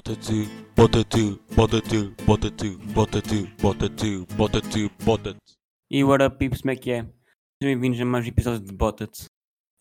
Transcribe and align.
bota 0.00 0.16
tu, 0.16 0.48
bota 0.74 1.04
tu, 1.04 1.40
bota 1.54 1.82
tu, 1.82 2.14
bota 2.24 2.50
tu, 2.50 2.78
bota 2.94 3.20
tu, 3.20 3.46
bota 3.60 3.88
tu, 3.90 4.26
bota 4.34 4.60
tu, 4.62 4.90
bota 5.04 5.34
tu. 5.34 5.40
E 5.90 6.02
what 6.02 6.24
up, 6.24 6.38
peeps, 6.38 6.62
como 6.62 6.70
é 6.70 6.76
que 6.76 6.90
é? 6.90 7.02
Sejam 7.02 7.78
bem-vindos 7.78 8.00
a 8.00 8.06
mais 8.06 8.24
um 8.24 8.28
episódio 8.28 8.60
de 8.60 8.72
Botted. 8.72 9.12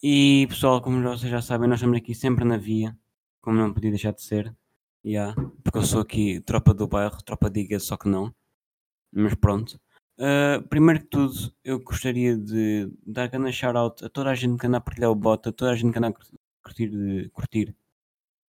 E 0.04 0.46
pessoal, 0.50 0.82
como 0.82 1.02
vocês 1.02 1.32
já 1.32 1.42
sabem, 1.42 1.70
nós 1.70 1.79
estamos 1.79 1.97
aqui 1.97 2.13
sempre 2.13 2.44
na 2.44 2.58
via, 2.58 2.97
como 3.42 3.58
não 3.58 3.74
podia 3.74 3.92
deixar 3.92 4.12
de 4.12 4.21
ser. 4.21 4.54
Yeah, 5.05 5.34
porque 5.63 5.78
eu 5.78 5.84
sou 5.84 6.01
aqui 6.01 6.42
tropa 6.42 6.74
do 6.74 6.86
bairro, 6.86 7.24
tropa 7.24 7.49
diga, 7.49 7.79
só 7.79 7.96
que 7.96 8.10
não. 8.10 8.36
Mas 9.13 9.36
pronto. 9.36 9.79
Uh, 10.17 10.62
primeiro 10.67 10.99
que 10.99 11.08
tudo, 11.08 11.33
eu 11.63 11.79
gostaria 11.79 12.36
de 12.38 12.92
dar 13.08 13.28
grande 13.28 13.54
shout-out 13.54 14.04
a 14.04 14.10
toda 14.10 14.31
a 14.31 14.36
gente 14.36 14.60
que 14.60 14.67
anda 14.67 14.79
a 14.79 14.81
partilhar 14.81 15.12
o 15.12 15.15
bot, 15.15 15.47
a 15.47 15.54
toda 15.54 15.72
a 15.72 15.76
gente 15.76 15.94
que 15.94 15.97
anda 15.97 16.09
a 16.09 16.13
curtir, 16.62 17.30
curtir 17.30 17.76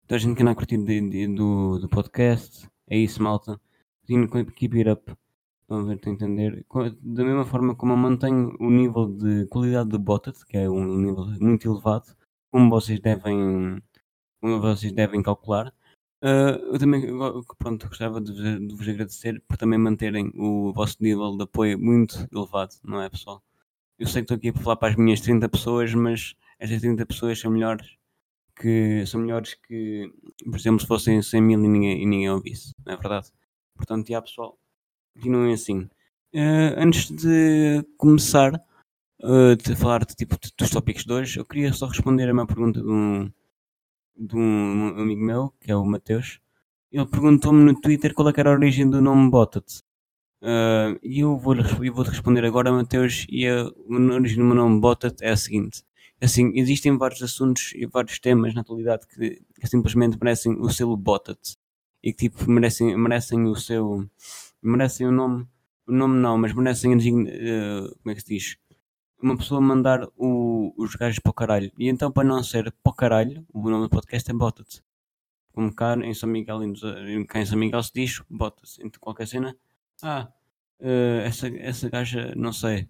toda 0.10 0.16
a 0.16 0.20
gente 0.20 0.36
que 0.36 0.42
anda 0.42 0.52
a 0.52 0.56
curtir 0.56 0.78
de, 0.80 1.08
de, 1.08 1.28
do, 1.28 1.78
do 1.78 1.88
podcast. 1.88 2.68
É 2.90 2.98
isso, 2.98 3.22
malta. 3.22 3.62
Keep 4.08 4.80
it 4.80 4.90
up. 4.90 5.16
A 5.70 5.82
ver, 5.84 5.98
estão 5.98 6.12
a 6.12 6.16
entender? 6.16 6.66
Da 7.00 7.24
mesma 7.24 7.46
forma 7.46 7.76
como 7.76 7.94
eu 7.94 7.98
mantenho 7.98 8.58
o 8.60 8.72
nível 8.72 9.08
de 9.08 9.46
qualidade 9.46 9.90
do 9.90 10.00
Botted, 10.00 10.36
que 10.48 10.58
é 10.58 10.68
um 10.68 10.98
nível 10.98 11.26
muito 11.40 11.70
elevado, 11.70 12.08
como 12.52 12.72
vocês 12.72 13.00
devem, 13.00 13.80
como 14.42 14.60
vocês 14.60 14.92
devem 14.92 15.22
calcular. 15.22 15.72
Uh, 16.24 16.74
eu 16.74 16.80
também 16.80 17.04
pronto, 17.60 17.88
gostava 17.88 18.20
de 18.20 18.32
vos, 18.32 18.68
de 18.68 18.76
vos 18.76 18.90
agradecer 18.90 19.40
por 19.48 19.58
também 19.58 19.78
manterem 19.78 20.32
o 20.36 20.74
vosso 20.74 20.98
nível 21.02 21.38
de 21.38 21.44
apoio 21.44 21.80
muito 21.80 22.28
elevado, 22.34 22.74
não 22.84 23.00
é 23.00 23.10
pessoal? 23.10 23.44
Eu 24.00 24.08
sei 24.08 24.24
que 24.24 24.34
estou 24.34 24.38
aqui 24.38 24.52
para 24.52 24.64
falar 24.64 24.76
para 24.78 24.90
as 24.90 24.96
minhas 24.96 25.22
30 25.22 25.48
pessoas, 25.50 25.94
mas 25.94 26.34
estas 26.60 26.82
30 26.82 27.06
pessoas 27.06 27.40
são 27.40 27.52
melhores 27.52 27.99
que 28.60 29.06
são 29.06 29.22
melhores 29.22 29.56
que, 29.56 30.12
por 30.44 30.58
exemplo, 30.58 30.82
se 30.82 30.88
fossem 30.88 31.22
100 31.22 31.42
mil 31.42 31.64
e 31.64 31.68
ninguém, 31.68 32.04
e 32.04 32.06
ninguém 32.06 32.30
ouvisse, 32.30 32.74
não 32.86 32.94
é 32.94 32.98
verdade? 32.98 33.30
Portanto, 33.76 34.10
já 34.10 34.22
pessoal, 34.22 34.60
continuem 35.16 35.54
assim. 35.54 35.90
Uh, 36.36 36.76
antes 36.78 37.10
de 37.10 37.84
começar 37.98 38.54
uh, 39.24 39.56
de 39.56 39.76
falar 39.76 40.06
de, 40.06 40.14
tipo, 40.16 40.38
dos 40.58 40.70
tópicos 40.70 41.06
de 41.06 41.14
hoje, 41.14 41.40
eu 41.40 41.46
queria 41.46 41.72
só 41.74 41.88
responder 41.88 42.30
a 42.30 42.34
uma 42.34 42.46
pergunta 42.46 42.82
de 42.82 42.90
um, 42.90 43.32
de 44.18 44.36
um 44.36 44.90
amigo 45.02 45.22
meu, 45.24 45.54
que 45.62 45.72
é 45.72 45.76
o 45.76 45.86
Mateus. 45.86 46.40
Ele 46.92 47.06
perguntou-me 47.06 47.64
no 47.64 47.80
Twitter 47.80 48.14
qual 48.14 48.30
é 48.30 48.34
era 48.36 48.50
a 48.50 48.54
origem 48.54 48.90
do 48.90 49.02
nome 49.02 49.30
Botted. 49.32 49.66
Uh, 50.42 51.00
e 51.04 51.20
eu 51.20 51.38
vou-lhe 51.38 51.62
eu 51.88 51.94
vou 51.94 52.04
responder 52.04 52.46
agora, 52.46 52.72
Mateus, 52.72 53.26
e 53.30 53.48
a, 53.48 53.64
a 53.64 54.14
origem 54.16 54.38
do 54.38 54.46
meu 54.46 54.56
nome 54.56 54.82
Botted 54.82 55.16
é 55.22 55.32
a 55.32 55.38
seguinte. 55.38 55.84
Assim, 56.22 56.52
existem 56.56 56.98
vários 56.98 57.22
assuntos 57.24 57.72
e 57.76 57.86
vários 57.86 58.20
temas 58.20 58.54
na 58.54 58.62
atualidade 58.62 59.08
que, 59.08 59.42
que 59.60 59.68
simplesmente 59.68 60.18
merecem 60.22 60.54
o 60.60 60.70
selo 60.70 60.98
Botted 60.98 61.40
e 62.04 62.12
que 62.12 62.30
tipo 62.30 62.50
merecem, 62.50 62.98
merecem 62.98 63.46
o 63.46 63.56
seu 63.56 64.10
merecem 64.62 65.08
o 65.08 65.12
nome 65.12 65.48
o 65.88 65.92
nome 65.94 66.20
não, 66.20 66.38
mas 66.38 66.54
merecem 66.54 66.94
uh, 66.94 67.96
como 68.04 68.12
é 68.12 68.16
que 68.16 68.22
se 68.22 68.28
diz? 68.28 68.58
Uma 69.22 69.38
pessoa 69.38 69.60
mandar 69.60 70.08
o, 70.16 70.74
os 70.78 70.96
gajos 70.96 71.20
para 71.20 71.32
o 71.32 71.34
caralho. 71.34 71.72
E 71.78 71.90
então 71.90 72.12
para 72.12 72.28
não 72.28 72.44
ser 72.44 72.72
para 72.84 72.92
o 72.92 72.94
caralho 72.94 73.46
o 73.54 73.70
nome 73.70 73.84
do 73.84 73.90
podcast 73.90 74.30
é 74.30 74.34
Botted 74.34 74.84
como 75.54 75.74
cá 75.74 75.96
em 75.98 76.14
São 76.14 76.30
Miguel 76.30 76.64
em, 76.64 76.74
em 77.36 77.46
São 77.46 77.58
Miguel 77.58 77.84
se 77.84 77.92
diz 77.94 78.22
Botted 78.30 78.70
então 78.80 79.00
qualquer 79.00 79.28
cena 79.28 79.58
ah 80.02 80.32
uh, 80.80 81.20
essa, 81.24 81.48
essa 81.58 81.90
gaja 81.90 82.34
não 82.36 82.54
sei 82.54 82.88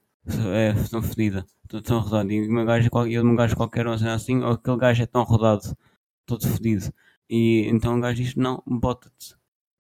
é 0.53 0.73
tão 0.89 1.02
fedida 1.02 1.45
tão 1.84 2.00
rodado 2.00 2.31
e 2.31 2.48
uma 2.48 2.66
gaja, 2.66 2.89
e 3.08 3.20
um 3.20 3.36
gajo 3.36 3.56
qualquer 3.56 3.88
assim 3.88 4.39
ou 4.39 4.52
aquele 4.53 4.78
gajo 4.78 5.03
é 5.03 5.06
tão 5.06 5.23
rodado 5.23 5.78
todo 6.26 6.48
fedido 6.48 6.92
e 7.30 7.67
então 7.70 7.98
o 7.98 8.02
gajo 8.02 8.22
diz: 8.23 8.36
Não, 8.36 8.64
bota-te. 8.66 9.36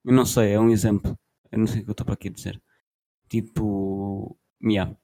Eu 0.05 0.13
não 0.13 0.25
sei, 0.25 0.53
é 0.53 0.59
um 0.59 0.69
exemplo. 0.69 1.17
Eu 1.51 1.59
não 1.59 1.67
sei 1.67 1.81
o 1.81 1.83
que 1.83 1.89
eu 1.89 1.93
estou 1.93 2.05
para 2.05 2.13
aqui 2.13 2.29
dizer. 2.29 2.61
Tipo, 3.29 4.37
yeah. 4.63 4.95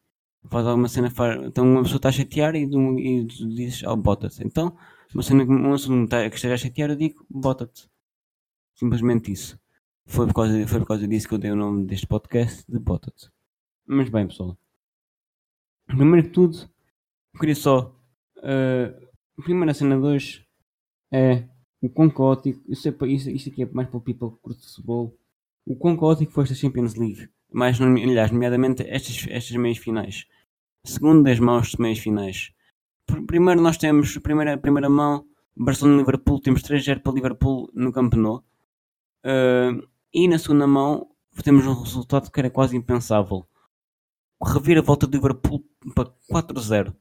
faz 0.50 0.68
alguma 0.68 0.88
cena, 0.88 1.10
faz, 1.12 1.44
então 1.44 1.66
uma 1.66 1.84
pessoa 1.84 1.98
está 1.98 2.10
a 2.10 2.12
chatear 2.12 2.56
e, 2.56 2.64
e 2.66 3.26
dizes: 3.26 3.84
Oh, 3.84 3.98
bota-te. 3.98 4.46
Então, 4.46 4.78
uma 5.14 5.24
cena 5.24 5.44
uma 5.44 5.72
pessoa 5.72 6.08
que 6.30 6.36
esteja 6.36 6.54
a 6.54 6.58
chatear, 6.58 6.92
eu 6.92 6.96
digo: 6.96 7.26
Bota-te. 7.30 7.90
Simplesmente 8.76 9.32
isso. 9.32 9.60
Foi 10.08 10.28
por, 10.28 10.36
causa, 10.36 10.68
foi 10.68 10.80
por 10.80 10.88
causa 10.88 11.08
disso 11.08 11.28
que 11.28 11.34
eu 11.34 11.40
dei 11.40 11.52
o 11.52 11.56
nome 11.56 11.86
deste 11.88 12.08
podcast 12.08 12.64
de 12.72 12.80
Bota-te. 12.80 13.30
Mas 13.88 14.10
bem, 14.10 14.28
pessoal. 14.28 14.58
Primeiro 15.88 16.28
que 16.28 16.34
tudo, 16.34 16.70
queria 17.40 17.56
só. 17.56 17.96
Uh, 18.38 19.06
a 19.70 19.74
cena 19.74 19.98
de 19.98 20.04
hoje 20.04 20.46
é 21.12 21.48
o 21.82 21.90
quão 21.90 22.10
caótico, 22.10 22.62
isso, 22.68 22.88
é, 22.88 23.08
isso, 23.08 23.30
isto 23.30 23.50
aqui 23.50 23.64
é 23.64 23.66
mais 23.66 23.88
para 23.88 23.98
o 23.98 24.02
people 24.02 24.32
que 24.32 24.38
curte 24.42 24.66
futebol, 24.66 25.16
o 25.66 25.76
quão 25.76 25.96
caótico 25.96 26.32
foi 26.32 26.44
esta 26.44 26.56
Champions 26.56 26.96
League, 26.96 27.30
mais, 27.52 27.80
aliás, 27.80 28.32
nomeadamente 28.32 28.84
estas, 28.88 29.26
estas 29.30 29.56
meias 29.58 29.78
finais. 29.78 30.26
Segundo 30.84 31.24
das 31.24 31.40
mãos 31.40 31.70
de 31.70 31.82
meias 31.82 32.00
finais. 32.00 32.52
Primeiro 33.28 33.62
nós 33.62 33.78
temos, 33.78 34.18
primeira, 34.18 34.58
primeira 34.58 34.90
mão, 34.90 35.26
Barcelona-Liverpool, 35.56 36.40
temos 36.40 36.62
3-0 36.62 37.02
para 37.02 37.14
Liverpool 37.14 37.70
no 37.74 37.92
Camp 37.92 38.14
Nou. 38.16 38.44
Uh, 39.24 39.88
e 40.14 40.28
na 40.28 40.38
segunda 40.38 40.68
mão 40.68 41.08
temos 41.44 41.66
um 41.66 41.74
resultado 41.74 42.32
que 42.32 42.40
era 42.40 42.50
quase 42.50 42.76
impensável. 42.76 43.48
Revira 44.46 44.80
a 44.80 44.84
volta 44.84 45.08
do 45.08 45.16
Liverpool 45.16 45.64
para 45.94 46.12
4-0. 46.32 46.96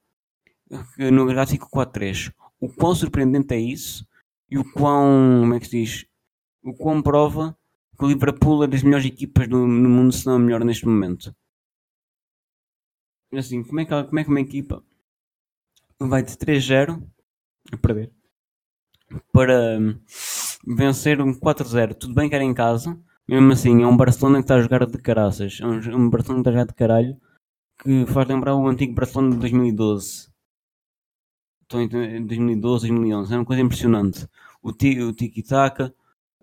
No 1.13 1.27
gráfico 1.27 1.69
4-3. 1.71 2.33
O 2.59 2.69
quão 2.69 2.95
surpreendente 2.95 3.55
é 3.55 3.59
isso? 3.59 4.07
e 4.55 4.59
o 4.59 4.65
quão, 4.73 5.41
como 5.41 5.55
é 5.55 5.59
que 5.59 5.67
se 5.67 5.81
diz, 5.81 6.07
o 6.63 6.73
quão 6.73 7.03
prova 7.03 7.57
que 7.99 8.05
o 8.05 8.09
Liverpool 8.09 8.63
é 8.63 8.69
das 8.69 8.85
melhores 8.85 9.05
equipas 9.05 9.49
do, 9.49 9.67
no 9.67 9.89
mundo, 9.89 10.13
se 10.13 10.25
não 10.27 10.37
a 10.37 10.39
melhor 10.39 10.65
neste 10.65 10.87
momento. 10.87 11.35
Assim, 13.33 13.65
como 13.65 13.81
é 13.81 13.85
que, 13.85 14.05
como 14.05 14.19
é 14.21 14.23
que 14.23 14.31
uma 14.31 14.41
equipa 14.41 14.81
vai 15.99 16.23
de 16.23 16.37
3-0 16.37 17.03
a 17.73 17.77
perder 17.77 18.13
para 19.33 19.79
hum, 19.81 19.99
vencer 20.65 21.21
um 21.21 21.35
4-0? 21.35 21.95
Tudo 21.95 22.15
bem 22.15 22.29
que 22.29 22.35
era 22.37 22.45
em 22.45 22.55
casa, 22.55 22.97
mesmo 23.27 23.53
assim, 23.53 23.83
é 23.83 23.87
um 23.87 23.97
Barcelona 23.97 24.39
que 24.39 24.45
está 24.45 24.55
a 24.55 24.63
jogar 24.63 24.87
de 24.87 24.99
caraças. 24.99 25.59
É 25.61 25.67
um, 25.67 25.79
um 25.97 26.11
Barcelona 26.11 26.45
que 26.45 26.49
está 26.49 26.51
a 26.51 26.53
jogar 26.53 26.67
de 26.67 26.75
caralho 26.75 27.21
que 27.85 28.07
faz 28.07 28.27
lembrar 28.27 28.57
o 28.57 28.67
antigo 28.67 28.95
Barcelona 28.95 29.35
de 29.35 29.41
2012 29.41 30.35
em 31.73 32.27
2012, 32.27 32.89
2011. 32.89 33.35
É 33.35 33.37
uma 33.37 33.45
coisa 33.45 33.63
impressionante. 33.63 34.27
O, 34.63 34.71
o 34.71 35.13
tiki-taka, 35.13 35.95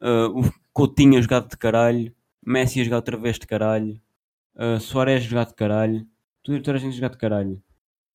uh, 0.02 0.40
o 0.40 0.53
Coutinho 0.74 1.18
a 1.18 1.22
jogar 1.22 1.41
de 1.41 1.57
caralho, 1.57 2.13
Messi 2.46 2.81
a 2.81 2.84
jogar 2.84 2.97
outra 2.97 3.18
vez 3.18 3.40
de 3.40 3.47
caralho, 3.47 4.00
uh, 4.56 4.79
Soares 4.79 5.24
a 5.24 5.28
jogar 5.28 5.46
de 5.46 5.53
caralho, 5.56 6.07
tudo, 6.44 6.62
toda 6.62 6.78
a 6.78 6.79
gente 6.79 6.94
a 6.94 6.96
jogar 6.96 7.09
de 7.09 7.18
caralho. 7.18 7.62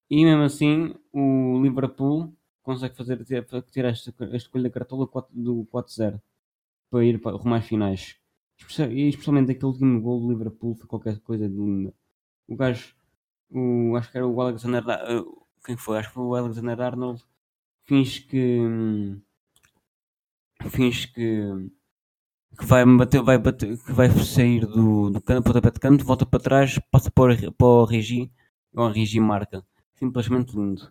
E 0.09 0.25
mesmo 0.25 0.43
assim, 0.43 0.95
o 1.13 1.61
Liverpool 1.63 2.33
consegue 2.63 2.97
fazer 2.97 3.25
tirar 3.71 3.91
esta, 3.91 4.11
esta 4.11 4.37
escolha 4.37 4.65
da 4.65 4.71
cartola 4.71 5.09
do 5.31 5.69
4-0 5.73 6.21
para 6.91 7.05
ir 7.05 7.21
para 7.21 7.37
rumar 7.37 7.63
finais. 7.63 8.17
E 8.91 9.09
especialmente 9.09 9.51
aquele 9.51 9.67
último 9.67 10.01
gol 10.01 10.21
do 10.21 10.29
Liverpool 10.29 10.75
foi 10.77 10.87
qualquer 10.87 11.19
coisa 11.21 11.49
de 11.49 11.55
linda. 11.55 11.93
O 12.49 12.57
gajo, 12.57 12.96
o, 13.51 13.97
acho 13.97 14.11
que 14.11 14.19
era 14.19 14.27
o 14.27 14.41
Alexander, 14.41 14.83
uh, 14.85 15.47
quem 15.65 15.77
foi? 15.77 15.99
Acho 15.99 16.09
que 16.09 16.15
foi 16.15 16.25
o 16.25 16.35
Alexander 16.35 16.81
Arnold. 16.81 17.23
Finge 17.85 18.21
que. 18.23 18.61
Finge 20.71 21.09
que. 21.13 21.71
Que 22.59 22.65
vai 22.65 22.85
bater, 22.87 23.23
vai 23.23 23.39
bater, 23.39 23.77
que 23.79 23.93
vai 23.93 24.09
sair 24.11 24.65
do, 24.67 25.11
do 25.11 25.21
canto, 25.21 25.45
pontapé 25.45 25.71
de 25.71 25.81
canto, 25.81 26.05
volta 26.05 26.25
para 26.25 26.41
trás, 26.41 26.79
passa 26.91 27.11
para 27.11 27.53
para 27.53 27.67
o 27.67 27.85
Regi, 27.85 28.33
o 28.75 28.89
Regi 28.89 29.21
marca. 29.21 29.63
Simplesmente 29.95 30.57
lindo. 30.57 30.91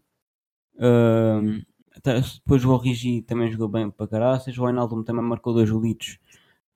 Uh, 0.76 1.66
depois 2.04 2.64
o 2.66 2.72
Origi 2.72 3.22
também 3.22 3.52
jogou 3.52 3.68
bem 3.68 3.90
para 3.90 4.08
caraças. 4.08 4.58
O 4.58 4.64
Wijnaldum 4.64 5.04
também 5.04 5.24
marcou 5.24 5.54
dois 5.54 5.70
golitos. 5.70 6.20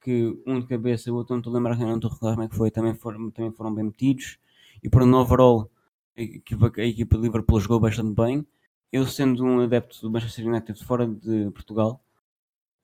Que 0.01 0.41
um 0.47 0.59
de 0.59 0.67
cabeça, 0.67 1.11
o 1.11 1.15
outro 1.15 1.33
não 1.33 1.39
estou 1.39 1.53
a 1.53 1.57
lembrar, 1.57 1.77
não 1.77 1.95
estou 1.95 2.09
a 2.09 2.13
recordar 2.13 2.35
como 2.35 2.45
é 2.45 2.49
que 2.49 2.55
foi. 2.55 2.71
Também 2.71 2.93
foram, 2.93 3.29
também 3.31 3.51
foram 3.51 3.73
bem 3.73 3.85
metidos. 3.85 4.37
E 4.81 4.89
para 4.89 5.03
o 5.05 5.15
overall, 5.15 5.69
a 6.19 6.23
equipa, 6.23 6.71
a 6.77 6.85
equipa 6.85 7.17
de 7.17 7.23
Liverpool 7.23 7.59
jogou 7.59 7.79
bastante 7.79 8.13
bem. 8.13 8.45
Eu, 8.91 9.05
sendo 9.05 9.43
um 9.43 9.61
adepto 9.61 10.01
do 10.01 10.11
Manchester 10.11 10.47
United 10.47 10.83
fora 10.83 11.07
de 11.07 11.51
Portugal, 11.51 12.03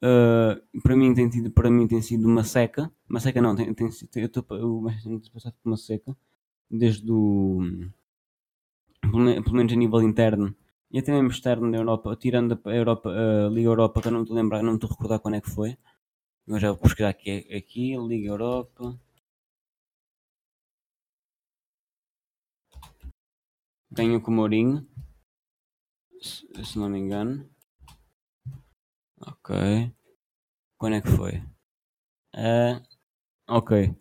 uh, 0.03 0.81
para, 0.81 0.95
mim 0.95 1.13
tem 1.13 1.29
tido, 1.29 1.51
para 1.51 1.69
mim 1.69 1.87
tem 1.87 2.01
sido 2.01 2.27
uma 2.27 2.43
seca. 2.43 2.91
Uma 3.09 3.19
seca 3.19 3.41
não, 3.41 3.55
tem, 3.55 3.73
tem, 3.73 3.89
eu 4.15 4.25
estou 4.27 4.45
o 4.49 4.81
Manchester 4.81 5.11
United 5.11 5.31
passado 5.31 5.55
por 5.61 5.69
uma 5.69 5.77
seca, 5.77 6.15
desde 6.69 7.11
o. 7.11 7.59
pelo 9.01 9.55
menos 9.55 9.73
a 9.73 9.75
nível 9.75 10.01
interno 10.01 10.55
e 10.91 10.99
até 10.99 11.11
mesmo 11.11 11.29
externo 11.29 11.69
da 11.71 11.77
Europa, 11.77 12.15
tirando 12.15 12.59
a 12.63 12.73
Europa, 12.73 13.09
a 13.09 13.49
Liga 13.49 13.67
Europa, 13.67 14.01
que 14.01 14.07
eu 14.07 14.11
não 14.13 14.21
estou 14.21 14.37
a 14.37 14.41
lembrar, 14.41 14.63
não 14.63 14.75
estou 14.75 14.89
a 14.89 14.93
recordar 14.93 15.19
quando 15.19 15.35
é 15.35 15.41
que 15.41 15.49
foi. 15.49 15.77
Eu 16.47 16.59
já 16.59 16.69
vou 16.69 16.77
pesquisar 16.77 17.09
aqui, 17.09 17.47
aqui 17.53 17.97
Liga 17.97 18.29
Europa. 18.29 18.97
Ganhou 23.95 24.19
com 24.19 24.29
o 24.29 24.33
Mourinho. 24.33 24.85
Se, 26.21 26.77
não 26.77 26.89
me 26.89 26.99
engano. 26.99 27.49
Ok. 29.21 29.55
Quando 30.77 30.95
é 30.97 31.01
que 31.01 31.09
foi? 31.09 31.41
Ah, 32.35 32.81
ok. 33.47 33.95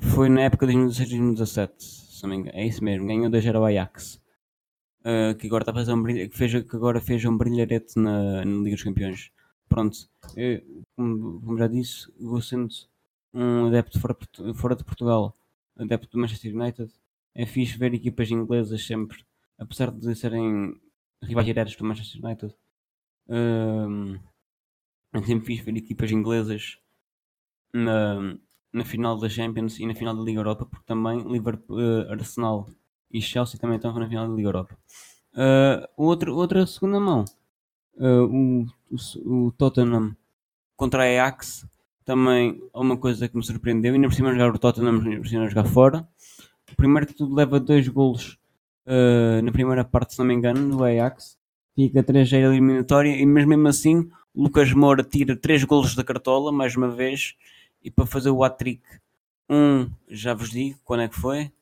Foi 0.00 0.28
na 0.28 0.42
época 0.42 0.66
de 0.66 0.72
2016-2017, 0.74 1.72
se 1.80 2.22
não 2.22 2.30
me 2.30 2.36
engano. 2.36 2.56
É 2.56 2.64
isso 2.64 2.84
mesmo, 2.84 3.06
ganhou 3.08 3.28
2 3.28 3.46
ao 3.48 3.64
Ajax. 3.64 4.22
Ah, 5.04 5.34
que 5.34 5.48
agora 5.48 5.62
está 5.62 5.72
a 5.72 5.74
fazer 5.74 5.92
um 5.94 6.02
brilho, 6.02 6.30
que, 6.30 6.36
fez, 6.36 6.52
que 6.62 6.76
agora 6.76 7.00
fez 7.00 7.24
um 7.24 7.36
brilharete 7.36 7.98
na, 7.98 8.44
na 8.44 8.62
Liga 8.62 8.76
dos 8.76 8.84
Campeões. 8.84 9.32
Pronto, 9.68 9.98
eu, 10.36 10.62
como, 10.96 11.40
como 11.40 11.58
já 11.58 11.66
disse, 11.66 12.12
vou 12.20 12.40
sendo 12.40 12.68
um 13.34 13.66
adepto 13.66 13.98
fora, 14.00 14.16
fora 14.54 14.76
de 14.76 14.84
Portugal, 14.84 15.36
adepto 15.76 16.08
do 16.10 16.18
Manchester 16.20 16.54
United. 16.54 16.92
É 17.34 17.46
fixe 17.46 17.78
ver 17.78 17.94
equipas 17.94 18.30
inglesas 18.30 18.84
sempre, 18.86 19.24
apesar 19.60 19.90
de 19.90 20.14
serem 20.14 20.74
rivais 21.22 21.46
diretos 21.46 21.76
do 21.76 21.84
Manchester 21.84 22.24
United. 22.24 22.54
Um, 23.28 24.18
sempre 25.24 25.46
fixe 25.46 25.62
ver 25.62 25.76
equipas 25.76 26.10
inglesas 26.10 26.78
na, 27.72 28.36
na 28.72 28.84
final 28.84 29.18
da 29.18 29.28
Champions 29.28 29.78
e 29.78 29.86
na 29.86 29.94
final 29.94 30.16
da 30.16 30.22
Liga 30.22 30.40
Europa, 30.40 30.64
porque 30.64 30.86
também 30.86 31.22
Liverpool, 31.30 31.76
uh, 31.76 32.10
Arsenal 32.10 32.68
e 33.10 33.20
Chelsea 33.20 33.60
também 33.60 33.76
estão 33.76 33.92
na 33.92 34.08
final 34.08 34.26
da 34.26 34.34
Liga 34.34 34.48
Europa. 34.48 34.76
Uh, 35.34 35.86
outra 36.32 36.66
segunda 36.66 36.98
mão, 36.98 37.24
uh, 37.94 38.24
o, 38.24 38.66
o, 38.90 39.46
o, 39.46 39.52
Tottenham 39.52 40.16
contra 40.74 41.04
a 41.04 41.06
Ajax, 41.06 41.66
também 42.04 42.60
é 42.74 42.78
uma 42.78 42.96
coisa 42.96 43.28
que 43.28 43.36
me 43.36 43.44
surpreendeu. 43.44 43.92
E 43.92 43.96
ainda 43.96 44.08
por 44.08 44.14
cima 44.14 44.32
jogar 44.32 44.52
o 44.52 44.58
Tottenham, 44.58 45.00
ainda 45.00 45.18
por 45.18 45.28
cima 45.28 45.48
jogar 45.48 45.64
fora. 45.64 46.08
Primeiro 46.76 47.06
que 47.06 47.14
tudo 47.14 47.34
leva 47.34 47.60
dois 47.60 47.86
golos 47.86 48.39
uh, 48.86 49.42
na 49.42 49.52
primeira 49.52 49.84
parte, 49.84 50.14
se 50.14 50.18
não 50.18 50.26
me 50.26 50.34
engano, 50.34 50.76
do 50.76 50.84
Ajax. 50.84 51.38
Fica 51.74 52.02
3-0 52.02 52.50
eliminatória 52.50 53.16
e 53.16 53.24
mesmo 53.24 53.68
assim 53.68 54.10
Lucas 54.34 54.72
Moura 54.72 55.02
tira 55.02 55.36
3 55.36 55.64
golos 55.64 55.94
da 55.94 56.04
cartola, 56.04 56.52
mais 56.52 56.76
uma 56.76 56.88
vez, 56.88 57.36
e 57.82 57.90
para 57.90 58.06
fazer 58.06 58.30
o 58.30 58.44
hat-trick, 58.44 58.82
um, 59.48 59.90
já 60.08 60.32
vos 60.32 60.50
digo, 60.50 60.78
quando 60.84 61.02
é 61.02 61.08
que 61.08 61.16
foi? 61.16 61.52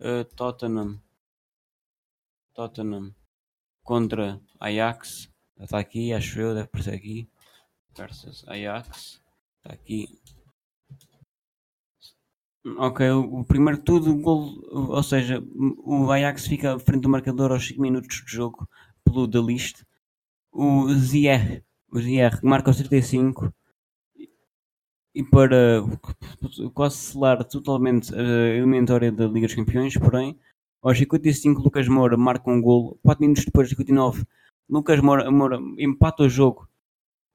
Uh, 0.00 0.24
Tottenham. 0.34 0.98
Tottenham 2.54 3.14
contra 3.82 4.40
Ajax. 4.58 5.30
Está 5.60 5.78
aqui, 5.78 6.12
acho 6.12 6.40
eu, 6.40 6.54
deve 6.54 6.64
aparecer 6.64 6.94
aqui. 6.94 7.28
Versus 7.96 8.44
Ajax. 8.48 9.20
Está 9.58 9.74
aqui. 9.74 10.08
Ok, 12.66 13.10
o, 13.10 13.44
primeiro 13.44 13.78
de 13.78 13.84
tudo, 13.84 14.10
o 14.10 14.20
gol, 14.20 14.62
ou 14.70 15.02
seja, 15.02 15.42
o 15.84 16.10
Ajax 16.10 16.46
fica 16.46 16.74
à 16.74 16.78
frente 16.78 17.02
do 17.02 17.10
marcador 17.10 17.52
aos 17.52 17.66
5 17.68 17.80
minutos 17.80 18.22
de 18.24 18.32
jogo 18.32 18.66
pelo 19.04 19.26
da 19.26 19.40
list. 19.40 19.82
O 20.50 20.88
Zier 20.94 21.62
o 21.94 22.00
GR 22.00 22.40
marca 22.42 22.70
os 22.70 22.76
35 22.76 23.54
e 25.14 25.22
para 25.22 25.80
quase 26.74 26.96
selar 26.96 27.44
totalmente 27.44 28.12
a 28.12 28.18
eliminatória 28.56 29.12
da 29.12 29.26
Liga 29.26 29.46
dos 29.46 29.54
Campeões, 29.54 29.96
porém, 29.96 30.36
aos 30.82 30.98
55 30.98 31.62
Lucas 31.62 31.86
Moura 31.86 32.16
marca 32.16 32.50
um 32.50 32.60
golo, 32.60 32.98
4 33.04 33.22
minutos 33.22 33.44
depois, 33.44 33.68
59, 33.68 34.24
Lucas 34.68 35.00
Moura, 35.00 35.30
Moura 35.30 35.60
empata 35.78 36.24
o 36.24 36.28
jogo 36.28 36.68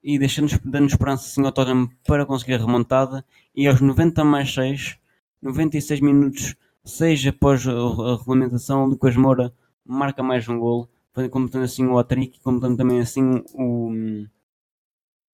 e 0.04 0.18
deixando 0.18 0.50
dando 0.62 0.88
esperança 0.88 1.26
assim 1.26 1.44
ao 1.46 1.52
Tottenham 1.52 1.88
para 2.06 2.26
conseguir 2.26 2.54
a 2.54 2.58
remontada. 2.58 3.24
E 3.54 3.66
aos 3.66 3.80
90 3.80 4.24
mais 4.24 4.52
6, 4.52 4.98
96 5.42 6.00
minutos, 6.00 6.54
6 6.84 7.26
após 7.28 7.66
a 7.66 8.16
regulamentação, 8.16 8.86
Lucas 8.86 9.16
Moura 9.16 9.52
marca 9.84 10.22
mais 10.22 10.48
um 10.48 10.58
golo, 10.58 10.88
completando 11.30 11.64
assim 11.64 11.86
o 11.86 11.98
hat-trick 11.98 12.38
e 12.38 12.40
completando 12.40 12.76
também 12.76 13.00
assim 13.00 13.42
o 13.54 13.90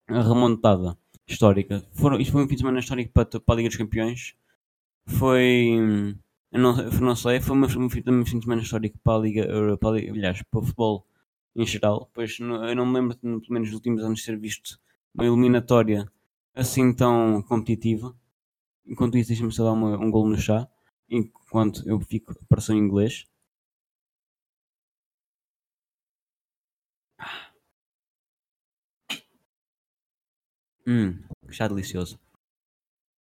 a 0.09 0.23
remontada 0.23 0.97
histórica. 1.27 1.85
Foram, 1.93 2.21
isto 2.21 2.33
foi 2.33 2.45
um 2.45 2.49
fim 2.49 2.55
de 2.55 2.61
semana 2.61 2.79
histórico 2.79 3.13
para, 3.13 3.25
para 3.41 3.55
a 3.55 3.57
Liga 3.57 3.69
dos 3.69 3.79
Campeões. 3.79 4.35
Foi. 5.07 5.77
Não, 6.53 6.75
não 7.01 7.17
sei, 7.17 7.41
foi 7.41 7.57
um 7.57 7.69
fim 7.89 8.01
de 8.39 8.45
semana 8.45 8.63
histórico 8.63 8.99
para 9.03 9.19
a 9.19 9.19
Liga, 9.19 9.77
para 9.79 9.89
a 9.89 9.93
Liga, 9.93 10.13
aliás, 10.13 10.43
para 10.51 10.61
o 10.61 10.63
futebol 10.63 11.07
em 11.55 11.67
geral. 11.67 12.09
Pois 12.15 12.39
eu 12.39 12.47
não 12.47 12.87
me 12.87 12.95
lembro, 12.95 13.17
pelo 13.17 13.43
menos 13.51 13.69
nos 13.69 13.75
últimos 13.75 14.03
anos, 14.03 14.25
ter 14.25 14.39
visto 14.39 14.79
uma 15.15 15.25
eliminatória 15.27 16.11
assim 16.55 16.95
tão 16.95 17.43
competitiva. 17.43 18.15
Enquanto 18.87 19.19
isso, 19.19 19.29
deixa-me 19.29 19.53
só 19.53 19.65
dar 19.65 19.73
uma, 19.73 19.97
um 19.99 20.11
gol 20.11 20.27
no 20.29 20.37
chá, 20.39 20.69
enquanto 21.09 21.87
eu 21.89 22.01
fico 22.01 22.33
a 22.33 22.73
em 22.73 22.79
inglês. 22.79 23.27
Hum, 30.87 31.23
chá 31.51 31.69
delicioso. 31.69 32.19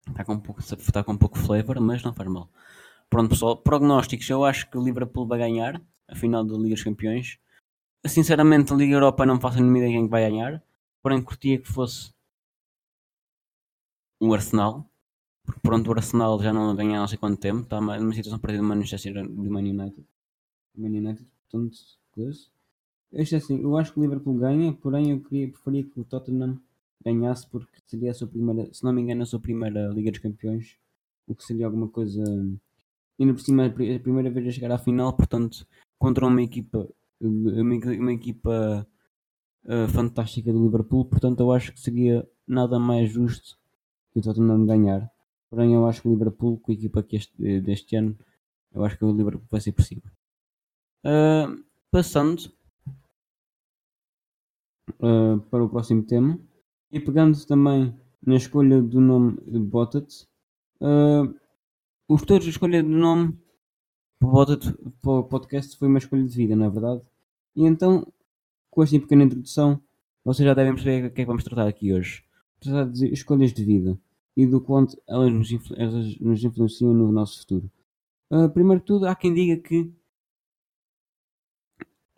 Está 0.08 0.24
com, 0.24 0.34
um 0.34 0.40
pouco, 0.40 0.60
está 0.60 1.04
com 1.04 1.12
um 1.12 1.18
pouco 1.18 1.38
flavor, 1.38 1.80
mas 1.80 2.02
não 2.02 2.14
faz 2.14 2.28
mal. 2.28 2.48
Pronto, 3.10 3.30
pessoal. 3.30 3.56
Prognósticos. 3.56 4.28
Eu 4.30 4.44
acho 4.44 4.70
que 4.70 4.78
o 4.78 4.84
Liverpool 4.84 5.26
vai 5.26 5.38
ganhar 5.38 5.80
a 6.08 6.14
final 6.16 6.44
da 6.44 6.56
Liga 6.56 6.74
dos 6.74 6.84
Campeões. 6.84 7.38
Sinceramente, 8.06 8.72
a 8.72 8.76
Liga 8.76 8.94
Europa 8.94 9.26
não 9.26 9.40
faço 9.40 9.58
mínima 9.58 9.78
ideia 9.78 9.92
quem 9.94 10.08
vai 10.08 10.28
ganhar. 10.30 10.62
Porém, 11.02 11.22
curtia 11.22 11.60
que 11.60 11.68
fosse 11.68 12.12
o 14.20 14.34
Arsenal. 14.34 14.88
Porque 15.46 15.60
pronto, 15.60 15.88
o 15.88 15.92
Arsenal 15.94 16.42
já 16.42 16.52
não 16.52 16.74
ganha 16.74 16.98
há 16.98 17.00
não 17.00 17.08
sei 17.08 17.16
quanto 17.16 17.40
tempo. 17.40 17.62
Está 17.62 17.80
numa 17.80 18.12
situação 18.12 18.38
parecida 18.38 18.62
do 18.62 18.68
Manchester 18.68 19.26
do 19.26 19.50
Man 19.50 19.60
United. 19.60 20.04
Man 20.76 20.88
United, 20.88 21.26
portanto, 21.48 21.78
coisa. 22.12 22.40
Este 23.12 23.36
é 23.36 23.38
assim, 23.38 23.62
eu 23.62 23.76
acho 23.76 23.92
que 23.92 24.00
o 24.00 24.02
Liverpool 24.02 24.34
ganha, 24.34 24.72
porém 24.72 25.12
eu 25.12 25.20
queria, 25.20 25.48
preferia 25.48 25.84
que 25.84 26.00
o 26.00 26.04
Tottenham 26.04 26.60
ganhasse 27.04 27.48
porque 27.48 27.78
seria 27.86 28.10
a 28.10 28.14
sua 28.14 28.26
primeira, 28.26 28.72
se 28.74 28.82
não 28.84 28.92
me 28.92 29.00
engano, 29.00 29.22
a 29.22 29.26
sua 29.26 29.38
primeira 29.38 29.88
Liga 29.88 30.10
dos 30.10 30.20
Campeões, 30.20 30.76
o 31.26 31.34
que 31.34 31.44
seria 31.44 31.66
alguma 31.66 31.88
coisa 31.88 32.22
ainda 33.18 33.32
por 33.32 33.40
cima 33.40 33.66
a 33.66 33.70
primeira 33.70 34.28
vez 34.28 34.48
a 34.48 34.50
chegar 34.50 34.72
à 34.72 34.78
final, 34.78 35.12
portanto, 35.12 35.66
contra 35.98 36.26
uma 36.26 36.42
equipa 36.42 36.88
uma, 37.20 37.76
uma 37.98 38.12
equipa 38.12 38.86
uh, 39.64 39.88
fantástica 39.88 40.52
do 40.52 40.62
Liverpool, 40.62 41.04
portanto 41.04 41.40
eu 41.40 41.52
acho 41.52 41.72
que 41.72 41.80
seria 41.80 42.28
nada 42.46 42.78
mais 42.78 43.10
justo 43.10 43.58
que 44.12 44.18
o 44.18 44.22
Tottenham 44.22 44.66
ganhar. 44.66 45.10
Porém 45.56 45.72
eu 45.72 45.86
acho 45.86 46.02
que 46.02 46.08
o 46.08 46.10
Liverpool, 46.10 46.58
com 46.58 46.70
a 46.70 46.74
equipa 46.74 47.02
que 47.02 47.16
este, 47.16 47.60
deste 47.62 47.96
ano, 47.96 48.14
eu 48.74 48.84
acho 48.84 48.98
que 48.98 49.06
o 49.06 49.10
Liverpool 49.10 49.48
vai 49.50 49.58
ser 49.58 49.72
por 49.72 49.82
cima. 49.82 50.02
Uh, 51.02 51.64
passando 51.90 52.52
uh, 55.00 55.40
para 55.50 55.64
o 55.64 55.68
próximo 55.70 56.02
tema. 56.02 56.38
E 56.92 57.00
pegando 57.00 57.42
também 57.46 57.98
na 58.22 58.36
escolha 58.36 58.82
do 58.82 59.00
nome 59.00 59.38
Bottet, 59.46 60.28
uh, 60.82 61.34
os 62.06 62.22
a 62.30 62.36
escolha 62.36 62.82
do 62.82 62.90
nome 62.90 63.34
Bottet 64.20 64.74
para 65.00 65.10
o 65.10 65.24
podcast 65.24 65.74
foi 65.78 65.88
uma 65.88 65.96
escolha 65.96 66.22
de 66.22 66.36
vida, 66.36 66.54
não 66.54 66.66
é 66.66 66.70
verdade? 66.70 67.00
E 67.56 67.64
então, 67.64 68.06
com 68.70 68.82
esta 68.82 69.00
pequena 69.00 69.24
introdução, 69.24 69.80
vocês 70.22 70.46
já 70.46 70.52
devem 70.52 70.74
perceber 70.74 71.06
o 71.06 71.10
que 71.10 71.22
é 71.22 71.24
que 71.24 71.26
vamos 71.26 71.44
tratar 71.44 71.66
aqui 71.66 71.94
hoje. 71.94 72.22
Tratar 72.60 72.84
de 72.92 73.10
escolhas 73.10 73.54
de 73.54 73.64
vida 73.64 73.98
e 74.36 74.46
do 74.46 74.60
quanto 74.60 75.00
elas 75.08 75.32
nos, 75.32 75.70
elas 75.76 76.18
nos 76.18 76.44
influenciam 76.44 76.92
no 76.92 77.10
nosso 77.10 77.40
futuro. 77.40 77.70
Uh, 78.30 78.50
primeiro 78.50 78.80
de 78.80 78.86
tudo, 78.86 79.06
há 79.06 79.14
quem 79.14 79.32
diga 79.32 79.56
que 79.62 79.90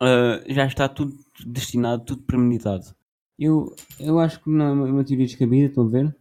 uh, 0.01 0.53
já 0.53 0.65
está 0.65 0.89
tudo 0.89 1.17
destinado, 1.45 2.03
tudo 2.03 2.23
premeditado. 2.23 2.93
Eu, 3.37 3.73
eu 3.99 4.19
acho 4.19 4.43
que 4.43 4.49
não 4.49 4.65
é 4.65 4.91
uma, 4.91 5.03
teoria 5.03 5.25
descabida, 5.25 5.67
estão 5.67 5.85
a 5.85 5.89
ver? 5.89 6.15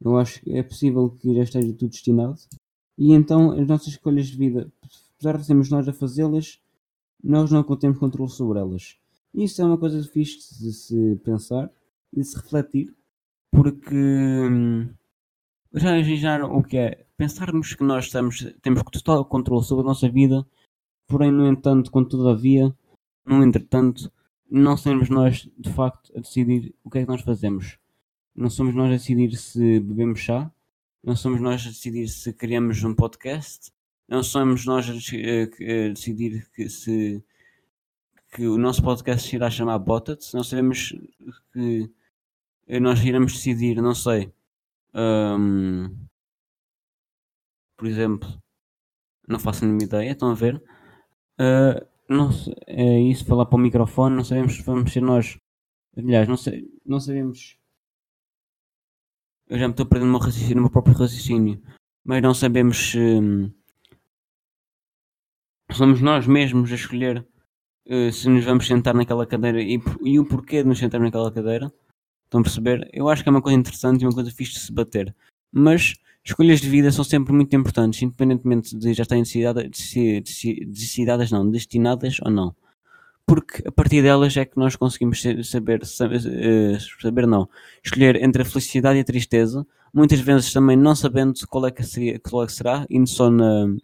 Eu 0.00 0.16
acho 0.16 0.40
que 0.40 0.52
é 0.52 0.62
possível 0.62 1.10
que 1.10 1.34
já 1.34 1.42
esteja 1.42 1.72
tudo 1.74 1.90
destinado. 1.90 2.36
E 2.96 3.12
então 3.12 3.52
as 3.52 3.66
nossas 3.66 3.88
escolhas 3.88 4.28
de 4.28 4.36
vida, 4.36 4.72
apesar 5.16 5.36
de 5.36 5.44
sermos 5.44 5.68
nós 5.68 5.86
a 5.88 5.92
fazê-las, 5.92 6.58
nós 7.22 7.50
não 7.50 7.62
temos 7.76 7.98
controle 7.98 8.30
sobre 8.30 8.58
elas. 8.58 8.96
Isso 9.34 9.60
é 9.60 9.64
uma 9.64 9.76
coisa 9.76 10.02
fixe 10.04 10.62
de 10.62 10.72
se 10.72 11.16
pensar 11.24 11.70
e 12.12 12.20
de 12.20 12.24
se 12.26 12.36
refletir, 12.36 12.94
porque 13.50 13.94
hum, 13.94 14.88
já 15.74 15.98
imaginaram 15.98 16.56
o 16.56 16.62
que 16.62 16.76
é 16.76 17.06
pensarmos 17.16 17.74
que 17.74 17.82
nós 17.82 18.06
estamos, 18.06 18.46
temos 18.62 18.82
total 18.84 19.24
controle 19.24 19.64
sobre 19.64 19.82
a 19.84 19.88
nossa 19.88 20.08
vida, 20.08 20.46
porém, 21.06 21.32
no 21.32 21.46
entanto, 21.46 21.90
todavia, 22.06 22.74
no 23.26 23.42
entretanto, 23.42 24.10
não 24.50 24.76
somos 24.76 25.08
nós 25.08 25.48
de 25.58 25.72
facto 25.72 26.12
a 26.16 26.20
decidir 26.20 26.74
o 26.84 26.90
que 26.90 26.98
é 26.98 27.02
que 27.02 27.08
nós 27.08 27.22
fazemos. 27.22 27.78
Não 28.34 28.50
somos 28.50 28.74
nós 28.74 28.88
a 28.88 28.94
decidir 28.94 29.36
se 29.36 29.80
bebemos 29.80 30.20
chá, 30.20 30.50
não 31.02 31.16
somos 31.16 31.40
nós 31.40 31.62
a 31.66 31.70
decidir 31.70 32.08
se 32.08 32.32
criamos 32.32 32.82
um 32.84 32.94
podcast, 32.94 33.72
não 34.08 34.22
somos 34.22 34.64
nós 34.64 34.88
a, 34.88 34.92
decidir 34.92 36.48
que 36.54 36.68
se 36.68 37.22
que 38.32 38.48
o 38.48 38.58
nosso 38.58 38.82
podcast 38.82 39.28
se 39.28 39.36
irá 39.36 39.48
chamar 39.48 39.78
Botat, 39.78 40.20
não 40.34 40.42
sabemos 40.42 40.92
que 41.52 41.88
nós 42.80 43.00
iremos 43.04 43.34
decidir, 43.34 43.80
não 43.80 43.94
sei, 43.94 44.32
um, 44.94 45.88
por 47.76 47.86
exemplo, 47.86 48.28
não 49.28 49.38
faço 49.38 49.64
nenhuma 49.64 49.84
ideia, 49.84 50.12
estão 50.12 50.30
a 50.30 50.34
ver? 50.34 50.56
Uh, 51.40 51.86
não 52.08 52.30
é 52.66 53.00
isso, 53.00 53.24
falar 53.24 53.46
para 53.46 53.56
o 53.56 53.60
microfone, 53.60 54.16
não 54.16 54.24
sabemos 54.24 54.56
se 54.56 54.62
vamos 54.62 54.92
ser 54.92 55.00
nós. 55.00 55.36
Aliás, 55.96 56.28
não, 56.28 56.36
sei, 56.36 56.68
não 56.84 57.00
sabemos 57.00 57.58
eu 59.48 59.58
já 59.58 59.66
me 59.66 59.72
estou 59.72 59.86
perdendo 59.86 60.06
no 60.06 60.18
meu, 60.18 60.20
raciocínio, 60.20 60.56
no 60.56 60.62
meu 60.62 60.70
próprio 60.70 60.96
raciocínio, 60.96 61.62
mas 62.04 62.22
não 62.22 62.32
sabemos 62.32 62.90
se 62.90 63.20
somos 65.72 66.00
nós 66.00 66.26
mesmos 66.26 66.70
a 66.72 66.74
escolher 66.74 67.26
uh, 67.86 68.12
se 68.12 68.28
nos 68.28 68.44
vamos 68.44 68.66
sentar 68.66 68.94
naquela 68.94 69.26
cadeira 69.26 69.60
e, 69.60 69.78
e, 70.02 70.18
o 70.18 70.26
porquê 70.26 70.62
de 70.62 70.68
nos 70.68 70.78
sentar 70.78 71.00
naquela 71.00 71.32
cadeira. 71.32 71.72
Estão 72.34 72.40
a 72.40 72.42
perceber? 72.42 72.90
Eu 72.92 73.08
acho 73.08 73.22
que 73.22 73.28
é 73.28 73.30
uma 73.30 73.40
coisa 73.40 73.56
interessante 73.56 74.02
e 74.02 74.06
uma 74.06 74.12
coisa 74.12 74.28
fixe 74.28 74.54
de 74.54 74.58
se 74.58 74.72
bater. 74.72 75.14
Mas 75.52 75.94
escolhas 76.24 76.60
de 76.60 76.68
vida 76.68 76.90
são 76.90 77.04
sempre 77.04 77.32
muito 77.32 77.54
importantes, 77.54 78.02
independentemente 78.02 78.76
de 78.76 78.92
já 78.92 79.04
estarem 79.04 79.22
decididas, 79.22 81.30
não, 81.30 81.48
destinadas 81.48 82.16
ou 82.20 82.32
não. 82.32 82.52
Porque 83.24 83.62
a 83.68 83.70
partir 83.70 84.02
delas 84.02 84.36
é 84.36 84.44
que 84.44 84.56
nós 84.56 84.74
conseguimos 84.74 85.22
saber, 85.44 85.82
eh, 85.82 86.78
saber 87.00 87.28
não, 87.28 87.48
escolher 87.84 88.20
entre 88.20 88.42
a 88.42 88.44
felicidade 88.44 88.98
e 88.98 89.02
a 89.02 89.04
tristeza, 89.04 89.64
muitas 89.92 90.18
vezes 90.18 90.52
também 90.52 90.76
não 90.76 90.96
sabendo 90.96 91.34
qual 91.46 91.68
é 91.68 91.70
que, 91.70 91.84
seria, 91.84 92.18
qual 92.18 92.42
é 92.42 92.46
que 92.46 92.52
será, 92.52 92.84
indo 92.90 93.08
só 93.08 93.30
na, 93.30 93.76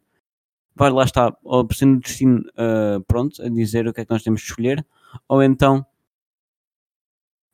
vai 0.75 0.91
lá 0.91 1.05
está, 1.05 1.33
ou 1.45 1.69
sendo 1.73 1.99
o 1.99 2.01
destino 2.01 2.41
uh, 2.41 3.01
pronto, 3.07 3.41
a 3.43 3.49
dizer 3.49 3.87
o 3.87 3.95
que 3.95 4.01
é 4.01 4.05
que 4.05 4.11
nós 4.11 4.25
temos 4.25 4.41
de 4.41 4.49
escolher, 4.49 4.85
ou 5.29 5.41
então, 5.41 5.87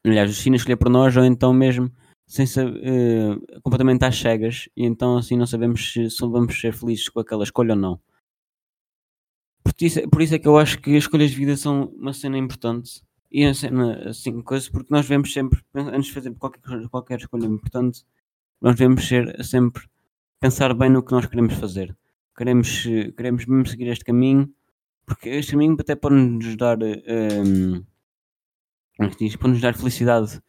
aliás, 0.06 0.30
o 0.30 0.32
destino 0.32 0.54
a 0.54 0.58
escolher 0.58 0.76
por 0.76 0.90
nós, 0.90 1.16
ou 1.16 1.24
então 1.24 1.52
mesmo 1.52 1.90
sem 2.26 2.44
saber, 2.44 2.80
uh, 2.80 3.62
completamente 3.62 4.04
às 4.04 4.18
cegas, 4.18 4.68
e 4.76 4.84
então 4.84 5.16
assim 5.16 5.36
não 5.36 5.46
sabemos 5.46 5.92
se, 5.92 6.10
se 6.10 6.20
vamos 6.26 6.60
ser 6.60 6.72
felizes 6.72 7.08
com 7.08 7.20
aquela 7.20 7.44
escolha 7.44 7.74
ou 7.74 7.80
não. 7.80 8.00
Por 9.62 9.72
isso, 9.80 10.08
por 10.08 10.22
isso 10.22 10.34
é 10.34 10.38
que 10.38 10.48
eu 10.48 10.58
acho 10.58 10.80
que 10.80 10.90
as 10.96 11.04
escolhas 11.04 11.30
de 11.30 11.36
vida 11.36 11.56
são 11.56 11.84
uma 11.96 12.12
cena 12.12 12.38
importante. 12.38 13.02
E 13.30 13.44
uma 13.44 13.54
cena 13.54 14.08
assim, 14.08 14.40
coisa, 14.40 14.70
porque 14.70 14.86
nós 14.90 15.02
devemos 15.06 15.32
sempre, 15.32 15.60
antes 15.74 16.06
de 16.06 16.14
fazer 16.14 16.34
qualquer, 16.34 16.88
qualquer 16.88 17.18
escolha 17.18 17.46
importante, 17.46 18.04
nós 18.60 18.76
devemos 18.76 19.06
ser 19.06 19.44
sempre 19.44 19.82
pensar 20.40 20.72
bem 20.74 20.88
no 20.90 21.02
que 21.02 21.12
nós 21.12 21.26
queremos 21.26 21.54
fazer. 21.54 21.96
Queremos, 22.36 22.84
queremos 23.16 23.46
mesmo 23.46 23.66
seguir 23.66 23.88
este 23.88 24.04
caminho, 24.04 24.48
porque 25.04 25.28
este 25.30 25.52
caminho 25.52 25.76
até 25.78 25.96
pode 25.96 26.14
nos 26.14 26.56
dar, 26.56 26.78
é 26.82 27.42
diz, 29.18 29.36
pode 29.36 29.52
nos 29.54 29.60
dar 29.60 29.74
felicidade 29.74 30.40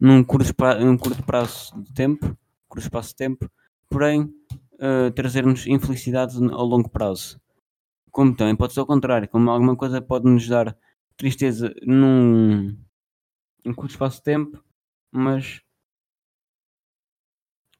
num 0.00 0.24
curto, 0.24 0.54
pra, 0.54 0.78
num 0.78 0.96
curto 0.96 1.22
prazo 1.24 1.80
de 1.82 1.92
tempo, 1.94 2.36
curto 2.68 2.84
espaço 2.84 3.10
de 3.10 3.16
tempo, 3.16 3.50
porém 3.88 4.22
uh, 4.74 5.10
trazer-nos 5.14 5.66
infelicidade 5.66 6.36
ao 6.50 6.64
longo 6.64 6.88
prazo. 6.88 7.40
Como 8.10 8.34
também 8.34 8.56
pode 8.56 8.72
ser 8.74 8.80
ao 8.80 8.86
contrário, 8.86 9.28
como 9.28 9.50
alguma 9.50 9.76
coisa 9.76 10.02
pode 10.02 10.28
nos 10.28 10.46
dar 10.46 10.76
tristeza 11.16 11.72
num, 11.82 12.76
num 13.64 13.74
curto 13.74 13.90
espaço 13.92 14.18
de 14.18 14.24
tempo, 14.24 14.62
mas 15.10 15.60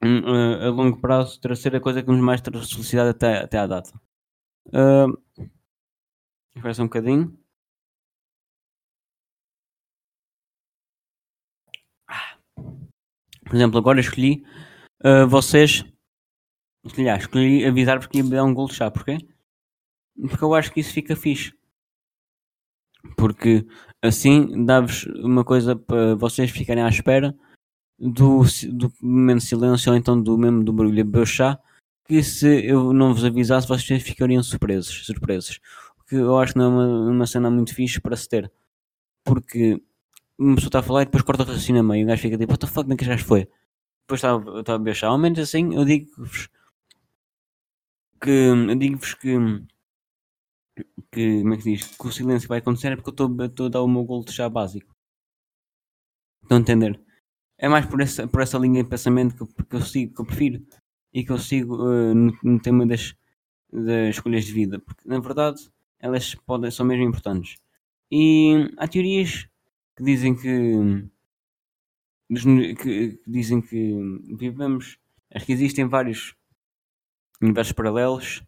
uh, 0.04 0.66
a 0.66 0.70
longo 0.70 1.00
prazo 1.00 1.40
terá 1.40 1.54
a 1.54 1.80
coisa 1.80 2.02
que 2.02 2.10
nos 2.10 2.20
mais 2.20 2.40
traz 2.40 2.70
felicidade 2.72 3.10
até, 3.10 3.38
até 3.38 3.58
à 3.58 3.66
data. 3.66 3.92
Uh, 4.68 5.18
Espera 6.54 6.74
só 6.74 6.82
um 6.82 6.86
bocadinho. 6.86 7.38
Ah. 12.08 12.38
Por 13.52 13.56
exemplo, 13.56 13.76
agora 13.76 14.00
escolhi 14.00 14.42
uh, 15.04 15.28
vocês. 15.28 15.84
Escolhi 16.86 17.66
avisar-vos 17.66 18.06
que 18.06 18.16
ia 18.16 18.24
dar 18.24 18.44
um 18.44 18.54
gol 18.54 18.66
de 18.66 18.72
chá. 18.72 18.90
Porquê? 18.90 19.18
Porque 20.18 20.42
eu 20.42 20.54
acho 20.54 20.72
que 20.72 20.80
isso 20.80 20.90
fica 20.90 21.14
fixe. 21.14 21.52
Porque 23.14 23.66
assim 24.00 24.64
dá-vos 24.64 25.04
uma 25.22 25.44
coisa 25.44 25.76
para 25.76 26.14
vocês 26.14 26.50
ficarem 26.50 26.82
à 26.82 26.88
espera 26.88 27.36
do, 27.98 28.42
do 28.72 28.90
momento 29.02 29.40
de 29.40 29.46
silêncio 29.48 29.92
ou 29.92 29.98
então 29.98 30.18
do 30.18 30.38
mesmo 30.38 30.64
do 30.64 30.72
barulho 30.72 31.04
de 31.04 31.26
chá 31.26 31.60
que 32.06 32.22
se 32.22 32.64
eu 32.64 32.94
não 32.94 33.12
vos 33.12 33.22
avisasse 33.22 33.68
vocês 33.68 34.02
ficariam 34.02 34.42
surpresos, 34.42 35.04
surpresos. 35.04 35.60
O 36.00 36.04
que 36.04 36.14
eu 36.14 36.38
acho 36.38 36.54
que 36.54 36.58
não 36.58 36.64
é 36.64 36.68
uma, 36.68 37.10
uma 37.10 37.26
cena 37.26 37.50
muito 37.50 37.74
fixe 37.74 38.00
para 38.00 38.16
se 38.16 38.26
ter. 38.26 38.50
Porque 39.22 39.78
uma 40.38 40.54
pessoa 40.54 40.68
está 40.68 40.78
a 40.80 40.82
falar 40.82 41.02
e 41.02 41.04
depois 41.06 41.22
corta 41.22 41.42
o 41.42 41.46
raciocínio 41.46 41.80
a 41.80 41.84
meio 41.84 42.02
e 42.02 42.04
o 42.04 42.06
gajo 42.08 42.22
fica 42.22 42.38
tipo, 42.38 42.52
what 42.52 42.60
the 42.64 42.72
fuck, 42.72 42.88
nem 42.88 42.96
que 42.96 43.04
já 43.04 43.16
foi? 43.18 43.48
Depois 44.02 44.22
está 44.22 44.76
a 44.76 44.94
chá. 44.94 45.08
Ao 45.08 45.18
menos 45.18 45.38
assim 45.38 45.74
eu 45.74 45.84
digo-vos 45.84 46.48
que 48.20 48.30
eu 48.30 48.74
digo-vos 48.76 49.14
que 49.14 49.36
que, 51.12 51.40
como 51.42 51.54
é 51.54 51.56
que 51.58 51.64
diz, 51.64 51.84
que 51.84 52.06
o 52.06 52.10
silêncio 52.10 52.48
vai 52.48 52.58
acontecer 52.58 52.92
é 52.92 52.96
porque 52.96 53.10
eu 53.22 53.46
estou 53.46 53.66
a 53.66 53.68
dar 53.68 53.82
o 53.82 53.88
meu 53.88 54.04
gol 54.04 54.24
de 54.24 54.32
chá 54.32 54.48
básico. 54.48 54.94
Estão 56.42 56.58
a 56.58 56.60
entender? 56.60 56.98
é 57.62 57.68
mais 57.68 57.86
por 57.86 58.00
essa, 58.00 58.26
por 58.26 58.42
essa 58.42 58.58
linha 58.58 58.82
de 58.82 58.90
pensamento 58.90 59.46
que, 59.46 59.64
que 59.64 59.76
eu 59.76 59.80
sigo, 59.82 60.14
que 60.14 60.20
eu 60.20 60.26
prefiro 60.26 60.66
e 61.14 61.24
que 61.24 61.30
eu 61.30 61.38
sigo 61.38 61.76
uh, 61.76 62.12
no, 62.12 62.36
no, 62.42 62.60
tema 62.60 62.84
das, 62.84 63.14
das 63.72 64.16
escolhas 64.16 64.44
de 64.44 64.52
vida, 64.52 64.80
porque 64.80 65.08
na 65.08 65.20
verdade 65.20 65.70
elas 66.00 66.34
podem, 66.34 66.72
são 66.72 66.84
mesmo 66.84 67.04
importantes. 67.04 67.56
E 68.10 68.68
há 68.76 68.88
teorias 68.88 69.46
que 69.96 70.04
dizem 70.04 70.34
que, 70.34 71.08
que, 72.34 72.74
que 72.74 73.20
dizem 73.26 73.60
que 73.60 73.98
vivemos, 74.36 74.98
acho 75.34 75.46
que 75.46 75.52
existem 75.52 75.86
vários 75.86 76.34
universos 77.40 77.72
paralelos 77.72 78.42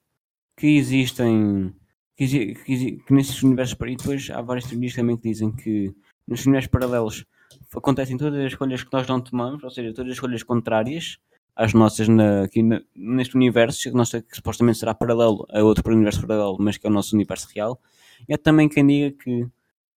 que 0.57 0.77
existem 0.77 1.75
que, 2.17 2.55
que, 2.55 2.97
que 2.99 3.13
nesses 3.13 3.43
universos 3.43 3.77
e 3.81 3.97
depois 3.97 4.31
há 4.31 4.41
várias 4.41 4.67
teorias 4.67 4.95
também 4.95 5.17
que 5.17 5.29
dizem 5.29 5.51
que 5.51 5.95
nos 6.27 6.47
universos 6.47 6.71
paralelos 6.71 7.27
acontecem 7.75 8.17
todas 8.17 8.39
as 8.39 8.53
escolhas 8.53 8.83
que 8.83 8.93
nós 8.93 9.07
não 9.07 9.21
tomamos, 9.21 9.63
ou 9.63 9.71
seja, 9.71 9.93
todas 9.93 10.11
as 10.11 10.17
escolhas 10.17 10.43
contrárias 10.43 11.19
às 11.57 11.73
nossas 11.73 12.09
na, 12.09 12.43
aqui 12.43 12.63
na, 12.63 12.81
neste 12.95 13.37
universo, 13.37 13.83
que, 13.83 13.97
nós, 13.97 14.11
que 14.11 14.35
supostamente 14.35 14.79
será 14.79 14.95
paralelo 14.95 15.47
a 15.51 15.63
outro 15.63 15.93
universo 15.93 16.21
paralelo, 16.21 16.57
mas 16.59 16.77
que 16.77 16.87
é 16.87 16.91
o 16.91 16.93
nosso 16.93 17.15
universo 17.15 17.49
real. 17.55 17.81
E 18.29 18.35
há 18.35 18.39
também 18.39 18.69
quem 18.69 18.87
diga 18.87 19.17
que 19.17 19.47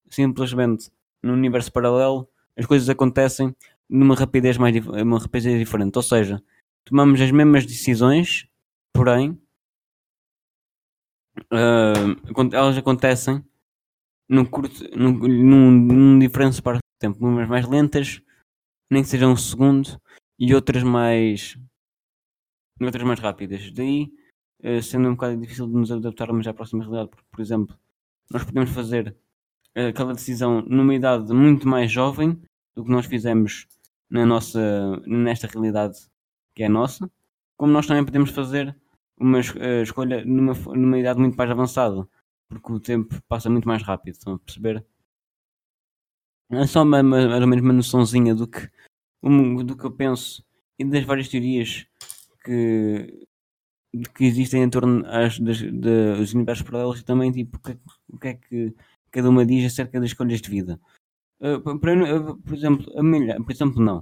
simplesmente 0.09 0.91
no 1.21 1.33
universo 1.33 1.71
paralelo 1.71 2.27
as 2.57 2.65
coisas 2.65 2.89
acontecem 2.89 3.55
numa 3.89 4.15
rapidez 4.15 4.57
mais 4.57 4.75
uma 4.85 5.19
rapidez 5.19 5.57
diferente, 5.59 5.95
ou 5.95 6.03
seja, 6.03 6.43
tomamos 6.83 7.21
as 7.21 7.31
mesmas 7.31 7.65
decisões, 7.65 8.47
porém 8.93 9.39
uh, 11.53 12.53
elas 12.53 12.77
acontecem 12.77 13.43
num 14.27 14.43
curto, 14.43 14.83
num, 14.97 15.13
num, 15.13 15.71
num 15.71 16.19
diferente 16.19 16.53
espaço 16.53 16.81
tempo, 16.99 17.25
umas 17.25 17.47
mais 17.47 17.67
lentas, 17.67 18.21
nem 18.89 19.03
que 19.03 19.09
sejam 19.09 19.31
um 19.31 19.37
segundo, 19.37 20.01
e 20.39 20.53
outras 20.53 20.83
mais 20.83 21.57
outras 22.81 23.03
mais 23.03 23.19
rápidas. 23.19 23.71
Daí, 23.71 24.11
uh, 24.63 24.81
sendo 24.81 25.09
um 25.09 25.13
bocado 25.13 25.37
difícil 25.37 25.67
de 25.67 25.73
nos 25.73 25.91
adaptarmos 25.91 26.47
à 26.47 26.53
próxima 26.53 26.83
realidade, 26.83 27.09
porque, 27.09 27.25
por 27.31 27.41
exemplo, 27.41 27.77
nós 28.29 28.43
podemos 28.43 28.69
fazer 28.71 29.15
aquela 29.75 30.13
decisão 30.13 30.61
numa 30.61 30.95
idade 30.95 31.33
muito 31.33 31.67
mais 31.67 31.91
jovem 31.91 32.39
do 32.75 32.83
que 32.83 32.91
nós 32.91 33.05
fizemos 33.05 33.67
na 34.09 34.25
nossa, 34.25 35.01
nesta 35.05 35.47
realidade 35.47 35.97
que 36.55 36.63
é 36.63 36.69
nossa, 36.69 37.11
como 37.57 37.71
nós 37.71 37.85
também 37.85 38.03
podemos 38.03 38.31
fazer 38.31 38.75
uma 39.19 39.39
uh, 39.39 39.81
escolha 39.83 40.23
numa, 40.25 40.53
numa 40.53 40.97
idade 40.97 41.19
muito 41.19 41.35
mais 41.35 41.49
avançada, 41.49 42.07
porque 42.47 42.71
o 42.71 42.79
tempo 42.79 43.21
passa 43.27 43.49
muito 43.49 43.67
mais 43.67 43.83
rápido, 43.83 44.13
estão 44.13 44.33
a 44.33 44.39
perceber? 44.39 44.85
É 46.49 46.65
só 46.65 46.85
mais 46.85 47.03
ou 47.41 47.47
menos 47.47 47.63
uma 47.63 47.73
noçãozinha 47.73 48.33
do 48.33 48.47
que, 48.47 48.69
do 49.21 49.77
que 49.77 49.85
eu 49.85 49.91
penso 49.91 50.45
e 50.79 50.85
das 50.85 51.03
várias 51.03 51.27
teorias 51.27 51.85
que, 52.43 53.27
que 54.15 54.23
existem 54.23 54.63
em 54.63 54.69
torno 54.69 55.03
das, 55.03 55.39
das, 55.39 55.61
dos 55.61 56.33
universos 56.33 56.65
paralelos 56.65 56.99
e 57.01 57.05
também 57.05 57.31
tipo, 57.31 57.57
o 57.57 57.59
que, 57.59 57.77
o 58.07 58.17
que 58.17 58.27
é 58.29 58.33
que 58.35 58.75
cada 59.17 59.29
uma 59.29 59.45
diz 59.45 59.65
acerca 59.65 59.99
das 59.99 60.09
escolhas 60.09 60.41
de 60.41 60.49
vida. 60.49 60.79
Uh, 61.39 61.59
por, 61.61 61.79
por, 61.79 62.53
exemplo, 62.55 62.85
a 62.97 63.43
por 63.43 63.51
exemplo, 63.51 63.81
não. 63.83 63.99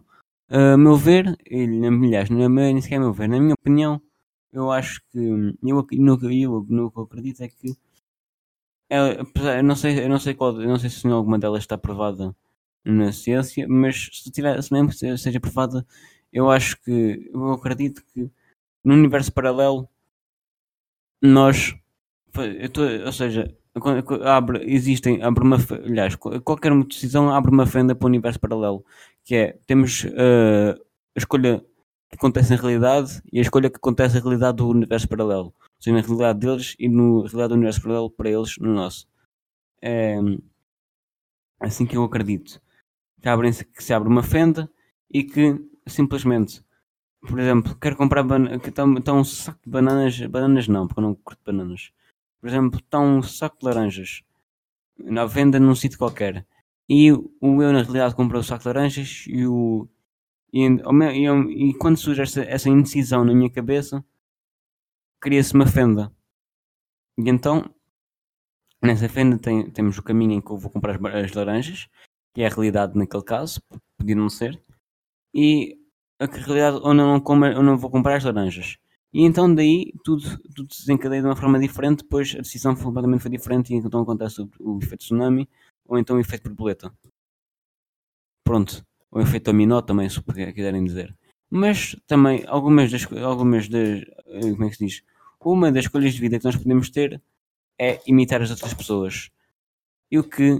Uh, 0.49 0.73
a 0.73 0.77
meu 0.77 0.95
ver, 0.95 1.37
ele, 1.45 1.89
milhares, 1.89 2.29
não 2.29 2.43
é 2.43 2.49
nem 2.49 2.81
sequer 2.81 2.97
a 2.97 2.99
meu 2.99 3.13
ver, 3.13 3.29
na 3.29 3.39
minha 3.39 3.53
opinião, 3.53 4.01
eu 4.51 4.71
acho 4.71 5.01
que 5.11 5.17
eu, 5.17 5.37
no, 5.61 5.87
eu, 6.31 6.65
no 6.69 6.91
que 6.91 6.99
eu 6.99 7.03
acredito 7.03 7.41
é 7.41 7.47
que 7.49 7.75
é, 8.89 9.19
eu 9.19 9.63
não 9.63 9.75
sei, 9.75 10.03
eu 10.03 10.09
não 10.09 10.19
sei 10.19 10.33
qual, 10.35 10.61
eu 10.61 10.67
não 10.67 10.77
sei 10.77 10.89
se 10.89 11.07
alguma 11.07 11.39
delas 11.39 11.63
está 11.63 11.77
provada 11.77 12.35
na 12.83 13.11
ciência, 13.11 13.67
mas 13.67 14.09
se, 14.13 14.31
tiver, 14.31 14.61
se 14.61 14.71
mesmo 14.71 14.91
seja 14.93 15.39
provada, 15.39 15.85
eu 16.31 16.49
acho 16.51 16.79
que 16.81 17.29
eu 17.33 17.51
acredito 17.51 18.03
que 18.13 18.29
no 18.83 18.93
universo 18.93 19.33
paralelo 19.33 19.89
nós 21.21 21.75
tô, 22.73 22.81
ou 23.05 23.11
seja, 23.11 23.55
abre, 24.23 24.63
existem, 24.71 25.21
abre 25.21 25.43
uma, 25.43 25.57
aliás, 25.85 26.15
qualquer 26.15 26.73
decisão 26.85 27.29
abre 27.29 27.51
uma 27.51 27.65
fenda 27.65 27.93
para 27.93 28.05
o 28.05 28.09
universo 28.09 28.39
paralelo, 28.39 28.85
que 29.23 29.35
é, 29.35 29.59
temos 29.65 30.03
uh, 30.05 30.79
a 31.15 31.19
escolha 31.19 31.59
que 32.09 32.15
acontece 32.15 32.51
na 32.51 32.61
realidade 32.61 33.21
e 33.31 33.39
a 33.39 33.41
escolha 33.41 33.69
que 33.69 33.77
acontece 33.77 34.15
na 34.15 34.21
realidade 34.21 34.57
do 34.57 34.69
universo 34.69 35.07
paralelo 35.07 35.53
seja 35.79 35.95
na 35.95 36.01
realidade 36.01 36.39
deles 36.39 36.75
e 36.79 36.87
na 36.87 37.03
realidade 37.03 37.49
do 37.49 37.55
universo 37.55 37.81
paralelo 37.81 38.09
para 38.09 38.29
eles 38.29 38.57
no 38.57 38.73
nosso. 38.73 39.07
É 39.81 40.15
assim 41.59 41.85
que 41.85 41.97
eu 41.97 42.03
acredito. 42.03 42.61
Que, 43.21 43.29
abrem 43.29 43.51
que 43.51 43.83
se 43.83 43.93
abre 43.93 44.09
uma 44.09 44.23
fenda 44.23 44.69
e 45.11 45.23
que 45.23 45.59
simplesmente 45.87 46.63
por 47.27 47.39
exemplo, 47.39 47.75
quero 47.75 47.95
comprar 47.95 48.23
que 48.61 48.69
está 48.69 48.83
tá 49.01 49.13
um 49.13 49.23
saco 49.23 49.59
de 49.65 49.71
bananas, 49.71 50.19
bananas 50.27 50.67
não, 50.67 50.87
porque 50.87 50.99
eu 50.99 51.03
não 51.03 51.15
curto 51.15 51.41
bananas. 51.43 51.91
Por 52.45 52.49
exemplo, 52.49 52.79
está 52.79 52.99
um 52.99 53.23
saco 53.23 53.57
de 53.57 53.65
laranjas 53.65 54.21
na 54.99 55.25
venda 55.25 55.59
num 55.59 55.73
sítio 55.73 55.97
qualquer. 55.97 56.45
E 56.87 57.11
o 57.11 57.23
eu, 57.41 57.73
na 57.73 57.81
realidade, 57.81 58.13
comprei 58.13 58.39
o 58.39 58.43
saco 58.43 58.61
de 58.61 58.67
laranjas 58.67 59.25
e 59.27 59.47
o. 59.47 59.89
E, 60.53 60.59
e, 60.67 61.69
e 61.69 61.73
quando 61.79 61.97
surge 61.97 62.21
essa, 62.21 62.43
essa 62.43 62.69
indecisão 62.69 63.25
na 63.25 63.33
minha 63.33 63.49
cabeça, 63.49 64.05
cria-se 65.19 65.55
uma 65.55 65.65
fenda. 65.65 66.13
E 67.17 67.27
então, 67.31 67.67
nessa 68.79 69.09
fenda 69.09 69.39
tem, 69.39 69.71
temos 69.71 69.97
o 69.97 70.03
caminho 70.03 70.33
em 70.33 70.39
que 70.39 70.51
eu 70.51 70.57
vou 70.57 70.69
comprar 70.69 70.97
as, 70.97 71.25
as 71.25 71.33
laranjas, 71.33 71.89
que 72.31 72.43
é 72.43 72.45
a 72.45 72.49
realidade 72.49 72.95
naquele 72.95 73.23
caso, 73.23 73.59
podia 73.97 74.15
não 74.15 74.29
ser, 74.29 74.63
e 75.33 75.79
a 76.19 76.27
realidade 76.27 76.77
onde 76.83 77.01
eu 77.01 77.07
não, 77.07 77.19
como, 77.19 77.43
eu 77.43 77.63
não 77.63 77.75
vou 77.75 77.89
comprar 77.89 78.17
as 78.17 78.23
laranjas. 78.23 78.77
E 79.15 79.23
então 79.23 79.55
daí 79.55 79.93
tudo, 80.03 80.23
tudo 80.53 80.73
se 80.73 80.81
desencadeia 80.81 81.21
de 81.21 81.27
uma 81.29 81.37
forma 81.37 81.57
diferente, 81.57 82.03
depois 82.03 82.35
a 82.35 82.39
decisão 82.39 82.75
completamente 82.75 83.21
foi 83.21 83.31
diferente 83.31 83.73
e 83.73 83.77
então 83.77 84.01
acontece 84.01 84.41
o, 84.41 84.49
o 84.59 84.77
efeito 84.79 85.05
tsunami 85.05 85.47
ou 85.85 85.97
então 85.97 86.17
o 86.17 86.19
efeito 86.19 86.49
borboleta. 86.49 86.93
Pronto, 88.43 88.85
o 89.09 89.21
efeito 89.21 89.45
dominó 89.45 89.81
também, 89.81 90.09
se 90.09 90.21
quiserem 90.21 90.83
dizer. 90.83 91.17
Mas 91.49 91.95
também 92.05 92.43
algumas 92.45 92.91
das, 92.91 93.09
algumas 93.13 93.69
das, 93.69 94.01
eh, 94.25 94.51
como 94.51 94.65
é 94.65 94.69
que 94.69 94.75
se 94.75 94.85
diz? 94.85 95.03
Uma 95.39 95.71
das 95.71 95.85
escolhas 95.85 96.13
de 96.13 96.19
vida 96.19 96.37
que 96.37 96.43
nós 96.43 96.57
podemos 96.57 96.89
ter 96.89 97.21
é 97.79 98.01
imitar 98.05 98.41
as 98.41 98.51
outras 98.51 98.73
pessoas. 98.73 99.29
E 100.11 100.19
o 100.19 100.25
que, 100.25 100.57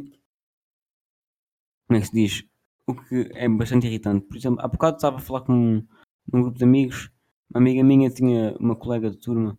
como 1.88 1.98
é 1.98 2.00
que 2.00 2.08
se 2.08 2.14
diz? 2.14 2.44
O 2.88 2.96
que 2.96 3.30
é 3.34 3.50
bastante 3.50 3.88
irritante. 3.88 4.26
Por 4.26 4.38
exemplo, 4.38 4.62
há 4.64 4.68
bocado 4.70 4.96
estava 4.96 5.18
a 5.18 5.20
falar 5.20 5.42
com 5.42 5.54
um, 5.54 5.88
um 6.34 6.42
grupo 6.42 6.58
de 6.58 6.64
amigos 6.64 7.12
uma 7.56 7.62
amiga 7.62 7.84
minha 7.86 8.10
tinha 8.10 8.54
uma 8.60 8.76
colega 8.76 9.10
de 9.10 9.18
turma 9.18 9.58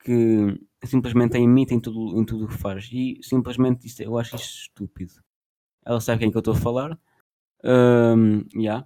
que 0.00 0.60
simplesmente 0.84 1.36
a 1.36 1.40
imita 1.40 1.74
em 1.74 1.80
tudo, 1.80 2.20
em 2.20 2.24
tudo 2.24 2.44
o 2.44 2.48
que 2.48 2.56
faz. 2.56 2.90
E 2.92 3.20
simplesmente 3.22 3.86
isto, 3.86 4.02
eu 4.02 4.18
acho 4.18 4.34
isto 4.34 4.62
estúpido. 4.62 5.12
Ela 5.84 6.00
sabe 6.00 6.18
quem 6.20 6.30
que 6.30 6.36
eu 6.36 6.40
estou 6.40 6.54
a 6.54 6.56
falar. 6.56 6.98
Um, 7.64 8.42
yeah. 8.52 8.84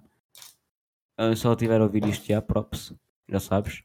Uh, 1.19 1.35
se 1.35 1.45
ela 1.45 1.55
tiver 1.55 1.81
a 1.81 1.83
ouvir 1.85 2.05
isto, 2.05 2.27
já, 2.27 2.39
props. 2.39 2.93
Já 3.27 3.39
sabes. 3.39 3.83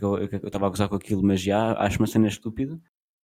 Eu 0.00 0.24
estava 0.46 0.66
a 0.66 0.70
gozar 0.70 0.88
com 0.88 0.94
aquilo, 0.94 1.22
mas 1.22 1.40
já 1.40 1.72
acho 1.80 1.98
uma 1.98 2.06
cena 2.06 2.28
estúpida. 2.28 2.80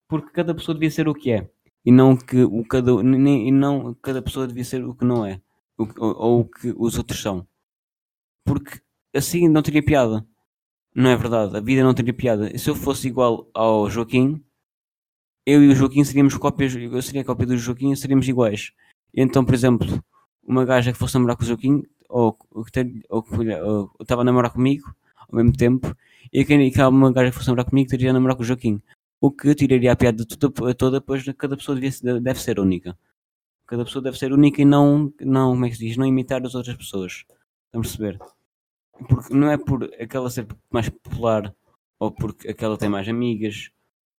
Porque 0.10 0.32
cada 0.32 0.54
pessoa 0.54 0.76
devia 0.76 0.92
ser 0.92 1.08
o 1.08 1.14
que 1.14 1.32
é. 1.32 1.50
E 1.86 1.92
não 1.94 2.18
que 2.18 2.44
o 2.44 2.66
cada, 2.66 3.02
nem, 3.02 3.48
e 3.48 3.52
não 3.52 3.94
cada 3.96 4.22
pessoa 4.22 4.48
devia 4.48 4.66
ser 4.66 4.84
o 4.84 4.94
que 4.94 5.06
não 5.06 5.26
é. 5.26 5.42
O, 5.78 5.84
ou, 5.98 6.16
ou 6.16 6.40
o 6.42 6.46
que 6.46 6.74
os 6.78 6.98
outros 6.98 7.22
são. 7.22 7.48
Porque 8.46 8.82
assim 9.16 9.48
não 9.48 9.62
teria 9.62 9.84
piada. 9.84 10.28
Não 10.96 11.10
é 11.10 11.16
verdade, 11.16 11.58
a 11.58 11.60
vida 11.60 11.84
não 11.84 11.94
teria 11.94 12.14
piada. 12.14 12.56
Se 12.58 12.70
eu 12.70 12.76
fosse 12.76 13.08
igual 13.08 13.50
ao 13.54 13.90
Joaquim, 13.90 14.44
eu 15.46 15.64
e 15.64 15.70
o 15.70 15.76
Joaquim 15.76 16.04
seríamos 16.04 16.38
cópias, 16.38 16.76
eu 16.76 17.02
seria 17.02 17.22
a 17.22 17.26
cópia 17.26 17.48
do 17.48 17.58
Joaquim 17.58 17.96
seríamos 17.96 18.28
iguais. 18.28 18.72
Então, 19.14 19.44
por 19.44 19.54
exemplo, 19.54 20.04
uma 20.44 20.64
gaja 20.66 20.92
que 20.92 20.98
fosse 20.98 21.16
namorar 21.16 21.36
com 21.36 21.44
o 21.44 21.46
Joaquim, 21.48 21.84
ou, 22.08 22.38
ou, 22.52 23.92
estava 24.00 24.22
a 24.22 24.26
namorar 24.26 24.52
comigo 24.52 24.94
ao 25.30 25.38
mesmo 25.38 25.54
tempo, 25.54 25.96
e 26.32 26.46
que, 26.46 26.72
que 26.72 26.82
uma 26.84 27.12
gaja 27.12 27.32
que 27.32 27.38
fosse 27.38 27.48
namorar 27.48 27.66
comigo 27.66 27.90
teria 27.90 28.12
a 28.12 28.14
namorar 28.14 28.36
com 28.36 28.44
o 28.44 28.46
Joaquim. 28.46 28.82
O 29.20 29.32
que 29.32 29.56
tiraria 29.56 29.92
a 29.92 29.96
piada 29.96 30.26
toda, 30.26 30.74
toda 30.76 31.02
pois 31.02 31.24
cada 31.38 31.58
pessoa 31.58 31.80
deve, 31.80 32.40
ser 32.40 32.60
única. 32.60 32.98
Cada 33.66 33.84
pessoa 33.86 34.04
deve 34.04 34.18
ser 34.18 34.32
única 34.34 34.62
e 34.62 34.66
não, 34.66 35.12
não, 35.22 35.52
como 35.52 35.66
é 35.66 35.70
que 35.70 35.76
se 35.76 35.88
diz, 35.88 35.98
não 35.98 36.06
imitar 36.06 36.46
as 36.46 36.54
outras 36.54 36.76
pessoas. 36.76 37.24
Vamos 37.72 37.96
perceber? 37.96 38.20
Porque 39.08 39.34
não 39.34 39.50
é 39.50 39.58
por 39.58 39.84
aquela 40.00 40.30
ser 40.30 40.48
mais 40.72 40.90
popular 40.90 41.54
ou 42.00 42.12
porque 42.12 42.50
aquela 42.50 42.78
tem 42.78 42.90
mais 42.90 43.08
amigas 43.08 43.70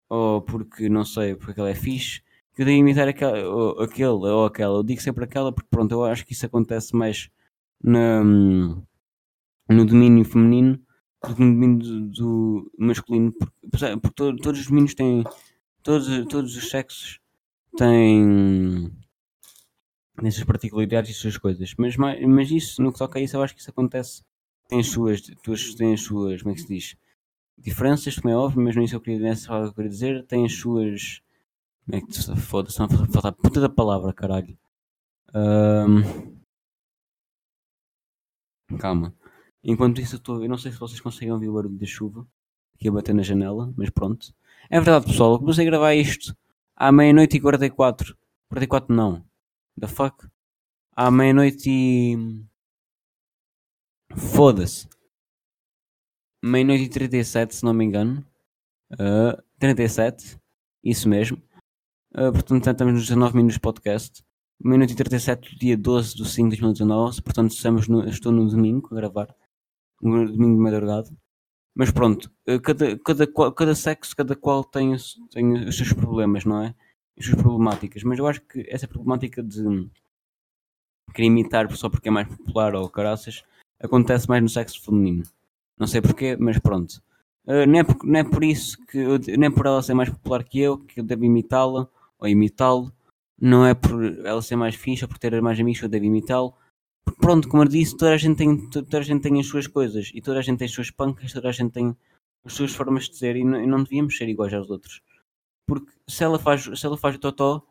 ou 0.09 0.42
porque 0.42 0.88
não 0.88 1.05
sei, 1.05 1.35
porque 1.35 1.53
aquela 1.53 1.70
é 1.70 1.75
fixe 1.75 2.22
que 2.55 2.62
eu 2.62 2.66
devo 2.66 2.79
imitar 2.79 3.09
aquela, 3.09 3.48
ou, 3.48 3.81
aquele 3.83 4.09
ou 4.09 4.44
aquela. 4.46 4.79
Eu 4.79 4.83
digo 4.83 5.01
sempre 5.01 5.25
aquela 5.25 5.53
porque 5.53 5.68
pronto, 5.70 5.92
eu 5.92 6.05
acho 6.05 6.25
que 6.25 6.33
isso 6.33 6.46
acontece 6.46 6.94
mais 6.94 7.29
na, 7.83 8.22
no 8.22 9.85
domínio 9.85 10.25
feminino 10.25 10.81
do 11.29 11.35
que 11.35 11.40
no 11.42 11.53
domínio 11.53 11.79
do, 11.79 12.11
do 12.11 12.72
masculino, 12.79 13.33
porque, 13.33 13.96
porque 14.01 14.14
todo, 14.14 14.37
todos 14.38 14.61
os 14.61 14.66
domínios 14.66 14.94
têm 14.94 15.25
todos, 15.83 16.27
todos 16.27 16.57
os 16.57 16.70
sexos 16.70 17.20
têm 17.77 18.90
essas 20.22 20.44
particularidades 20.44 21.11
e 21.11 21.14
suas 21.14 21.37
coisas, 21.37 21.75
mas, 21.77 21.96
mas 21.96 22.51
isso, 22.51 22.81
no 22.81 22.92
que 22.92 22.98
toca 22.98 23.18
a 23.18 23.22
isso, 23.22 23.37
eu 23.37 23.42
acho 23.42 23.55
que 23.55 23.61
isso 23.61 23.70
acontece 23.70 24.22
tem 24.68 24.81
as 24.81 24.88
suas, 24.88 25.22
tem 25.77 25.94
as 25.94 26.00
suas, 26.00 26.42
como 26.42 26.53
é 26.53 26.55
que 26.55 26.62
se 26.62 26.68
diz? 26.68 26.96
Diferenças, 27.59 28.18
como 28.18 28.33
é 28.33 28.37
óbvio, 28.37 28.62
mas 28.62 28.74
não 28.74 28.83
é 28.83 28.85
isso 28.85 28.92
que 28.92 28.96
eu 28.96 29.00
queria, 29.00 29.35
dizer, 29.35 29.50
eu 29.50 29.72
queria 29.72 29.90
dizer. 29.90 30.27
Tem 30.27 30.44
as 30.44 30.55
suas. 30.55 31.22
Como 31.85 31.96
é 31.98 32.00
que 32.00 32.12
se 32.12 32.37
foda-se? 32.37 32.81
Não 32.81 32.88
falta 32.88 33.29
a 33.29 33.33
puta 33.33 33.61
da 33.61 33.68
palavra, 33.68 34.12
caralho. 34.12 34.59
Um... 35.35 36.35
Calma. 38.79 39.14
Enquanto 39.62 40.00
isso, 40.00 40.16
eu, 40.16 40.18
estou, 40.18 40.42
eu 40.42 40.48
não 40.48 40.59
sei 40.59 40.72
se 40.72 40.79
vocês 40.79 41.00
conseguem 41.00 41.33
ouvir 41.33 41.48
o 41.48 41.55
barulho 41.55 41.79
da 41.79 41.87
chuva 41.87 42.27
aqui 42.74 42.88
a 42.88 42.92
bater 42.92 43.14
na 43.14 43.22
janela, 43.22 43.72
mas 43.77 43.90
pronto. 43.90 44.35
É 44.68 44.81
verdade, 44.81 45.07
pessoal. 45.07 45.33
Eu 45.33 45.38
comecei 45.38 45.66
a 45.66 45.70
gravar 45.70 45.94
isto 45.94 46.37
à 46.77 46.90
meia-noite 46.90 47.37
e 47.37 47.40
44. 47.40 48.16
44 48.48 48.94
não. 48.94 49.24
The 49.79 49.87
fuck? 49.87 50.27
À 50.94 51.11
meia-noite 51.11 51.68
e. 51.68 52.44
Foda-se. 54.16 54.88
Meia-noite 56.42 56.85
e 56.85 56.88
37, 56.88 57.57
se 57.57 57.64
não 57.64 57.74
me 57.74 57.85
engano. 57.85 58.24
Uh, 58.92 59.42
37, 59.59 60.38
isso 60.85 61.09
mesmo. 61.09 61.37
Uh, 62.14 62.31
portanto, 62.33 62.70
estamos 62.70 62.94
nos 62.94 63.03
19 63.03 63.37
minutos 63.37 63.55
de 63.55 63.61
podcast. 63.61 64.24
Meia-noite 64.62 64.92
e 64.92 64.96
37, 64.96 65.59
dia 65.59 65.77
12 65.77 66.14
de 66.14 66.29
5 66.29 66.50
de 66.50 66.61
2019. 66.61 67.22
Portanto, 67.22 67.50
estamos 67.50 67.88
no, 67.88 68.09
estou 68.09 68.31
no 68.31 68.48
domingo 68.48 68.88
a 68.92 68.94
gravar. 68.94 69.35
No 70.00 70.31
domingo 70.31 70.57
de 70.57 70.62
madrugada. 70.62 71.11
Mas 71.74 71.90
pronto, 71.90 72.31
uh, 72.48 72.61
cada, 72.61 72.96
cada, 72.98 73.27
cada 73.27 73.74
sexo, 73.74 74.14
cada 74.14 74.37
qual 74.37 74.62
tem, 74.62 74.94
tem 75.33 75.55
os 75.66 75.77
seus 75.77 75.92
problemas, 75.92 76.44
não 76.44 76.62
é? 76.62 76.74
As 77.18 77.27
suas 77.27 77.42
problemáticas. 77.42 78.05
Mas 78.05 78.20
eu 78.20 78.29
acho 78.29 78.40
que 78.42 78.64
essa 78.68 78.87
problemática 78.87 79.42
de 79.42 79.90
querer 81.12 81.27
imitar 81.27 81.68
só 81.77 81.90
porque 81.90 82.09
é 82.09 82.12
mais 82.12 82.29
popular 82.29 82.77
ou 82.77 82.88
caraças 82.88 83.42
acontece 83.85 84.29
mais 84.29 84.42
no 84.42 84.49
sexo 84.49 84.83
feminino. 84.83 85.23
Não 85.79 85.87
sei 85.87 86.01
porquê, 86.01 86.37
mas 86.38 86.59
pronto. 86.59 87.03
Uh, 87.47 87.66
não, 87.66 87.79
é 87.81 87.85
por, 87.85 88.05
não 88.05 88.20
é 88.20 88.25
por 88.25 88.42
isso 88.42 88.79
que 88.87 88.99
eu, 88.99 89.18
nem 89.38 89.51
por 89.51 89.66
ela 89.66 89.83
ser 89.83 89.94
mais 89.94 90.09
popular 90.09 90.42
que 90.44 90.61
eu, 90.61 90.79
que 90.79 91.01
eu 91.01 91.05
devo 91.05 91.25
imitá-la 91.25 91.88
ou 92.18 92.29
imitá-lo. 92.29 92.92
Não 93.40 93.66
é 93.66 93.75
por 93.75 94.03
ela 94.25 94.40
ser 94.40 94.57
mais 94.57 94.75
fixa, 94.75 95.09
por 95.09 95.18
ter 95.18 95.40
mais 95.42 95.59
amigos 95.61 95.81
que 95.81 95.85
eu 95.85 95.90
devo 95.90 96.05
imitá-lo. 96.05 96.55
Pronto, 97.20 97.49
como 97.49 97.62
eu 97.62 97.68
disse, 97.68 97.97
toda 97.97 98.14
a, 98.14 98.16
gente 98.16 98.38
tem, 98.38 98.70
toda 98.70 98.99
a 98.99 99.03
gente 99.03 99.23
tem 99.23 99.38
as 99.38 99.47
suas 99.47 99.66
coisas 99.66 100.11
e 100.14 100.23
toda 100.23 100.38
a 100.38 100.42
gente 100.42 100.59
tem 100.59 100.66
as 100.66 100.73
suas 100.73 100.90
pancas, 100.90 101.33
toda 101.33 101.49
a 101.49 101.53
gente 101.53 101.73
tem 101.73 101.94
as 102.44 102.53
suas 102.55 102.75
formas 102.75 103.09
de 103.09 103.16
ser 103.16 103.37
e 103.37 103.44
não, 103.44 103.62
e 103.62 103.66
não 103.66 103.83
devíamos 103.83 104.16
ser 104.16 104.29
iguais 104.29 104.55
aos 104.55 104.70
outros. 104.70 105.03
Porque 105.66 105.92
se 106.09 106.25
ela 106.25 106.38
faz, 106.38 106.62
se 106.79 106.87
ela 106.87 106.97
faz 106.97 107.16
o 107.16 107.18
totó, 107.18 107.62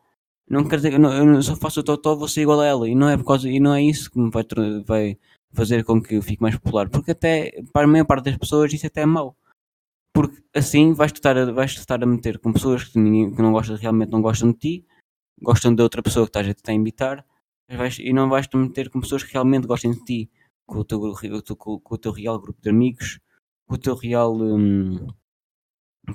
não 0.48 0.68
quer 0.68 0.76
dizer 0.76 0.90
que 0.90 0.96
eu, 0.96 1.02
eu 1.02 1.42
só 1.42 1.56
faço 1.56 1.80
o 1.80 1.82
totó, 1.82 2.14
vou 2.14 2.28
ser 2.28 2.42
igual 2.42 2.60
a 2.60 2.66
ela. 2.66 2.88
E 2.88 2.94
não 2.94 3.08
é, 3.08 3.16
por 3.16 3.24
causa, 3.24 3.48
e 3.48 3.58
não 3.58 3.74
é 3.74 3.82
isso 3.82 4.10
que 4.10 4.18
me 4.18 4.30
vai, 4.30 4.44
vai 4.84 5.18
fazer 5.54 5.84
com 5.84 6.02
que 6.02 6.16
eu 6.16 6.22
fique 6.22 6.42
mais 6.42 6.56
popular. 6.56 6.88
Porque 6.88 7.12
até, 7.12 7.62
para 7.72 7.84
a 7.84 7.88
maior 7.88 8.04
parte 8.04 8.26
das 8.26 8.36
pessoas, 8.36 8.72
isso 8.72 8.86
até 8.86 9.02
é 9.02 9.06
mau. 9.06 9.36
Porque 10.12 10.42
assim 10.54 10.92
vais 10.92 11.12
estar 11.12 11.36
a, 11.36 11.52
vais 11.52 11.72
estar 11.72 12.02
a 12.02 12.06
meter 12.06 12.38
com 12.38 12.52
pessoas 12.52 12.84
que, 12.84 12.98
ninguém, 12.98 13.34
que 13.34 13.42
não 13.42 13.52
gostam, 13.52 13.76
realmente 13.76 14.10
não 14.10 14.22
gostam 14.22 14.52
de 14.52 14.58
ti, 14.58 14.86
gostam 15.42 15.74
de 15.74 15.82
outra 15.82 16.02
pessoa 16.02 16.26
que 16.26 16.30
estás 16.30 16.48
a 16.48 16.54
tentar 16.54 16.72
imitar, 16.72 17.26
vais, 17.68 17.98
e 17.98 18.12
não 18.12 18.28
vais 18.28 18.46
te 18.46 18.56
meter 18.56 18.90
com 18.90 19.00
pessoas 19.00 19.24
que 19.24 19.32
realmente 19.32 19.66
gostem 19.66 19.92
de 19.92 20.04
ti, 20.04 20.30
com 20.66 20.78
o 20.78 20.84
teu, 20.84 21.00
com, 21.58 21.80
com 21.80 21.94
o 21.94 21.98
teu 21.98 22.12
real 22.12 22.40
grupo 22.40 22.60
de 22.62 22.70
amigos, 22.70 23.18
com 23.66 23.74
o 23.74 23.78
teu 23.78 23.94
real. 23.94 24.36
Hum, 24.36 25.06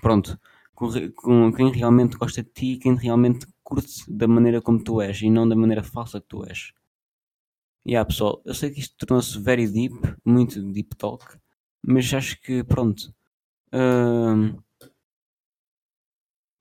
pronto. 0.01 0.39
Com, 0.73 0.89
com 1.13 1.51
quem 1.51 1.71
realmente 1.71 2.17
gosta 2.17 2.41
de 2.41 2.49
ti, 2.49 2.77
quem 2.77 2.95
realmente 2.95 3.45
curte 3.63 4.03
da 4.07 4.27
maneira 4.27 4.61
como 4.61 4.81
tu 4.81 5.01
és 5.01 5.21
e 5.21 5.29
não 5.29 5.47
da 5.47 5.55
maneira 5.55 5.83
falsa 5.83 6.21
que 6.21 6.27
tu 6.27 6.45
és. 6.45 6.71
E 7.85 7.91
yeah, 7.91 8.07
pessoal, 8.07 8.41
eu 8.45 8.53
sei 8.53 8.71
que 8.71 8.79
isto 8.79 8.95
tornou-se 8.97 9.39
very 9.39 9.67
deep, 9.67 9.95
muito 10.25 10.61
deep 10.71 10.95
talk, 10.97 11.25
mas 11.81 12.13
acho 12.13 12.39
que 12.41 12.63
pronto. 12.63 13.13
Uh, 13.73 14.61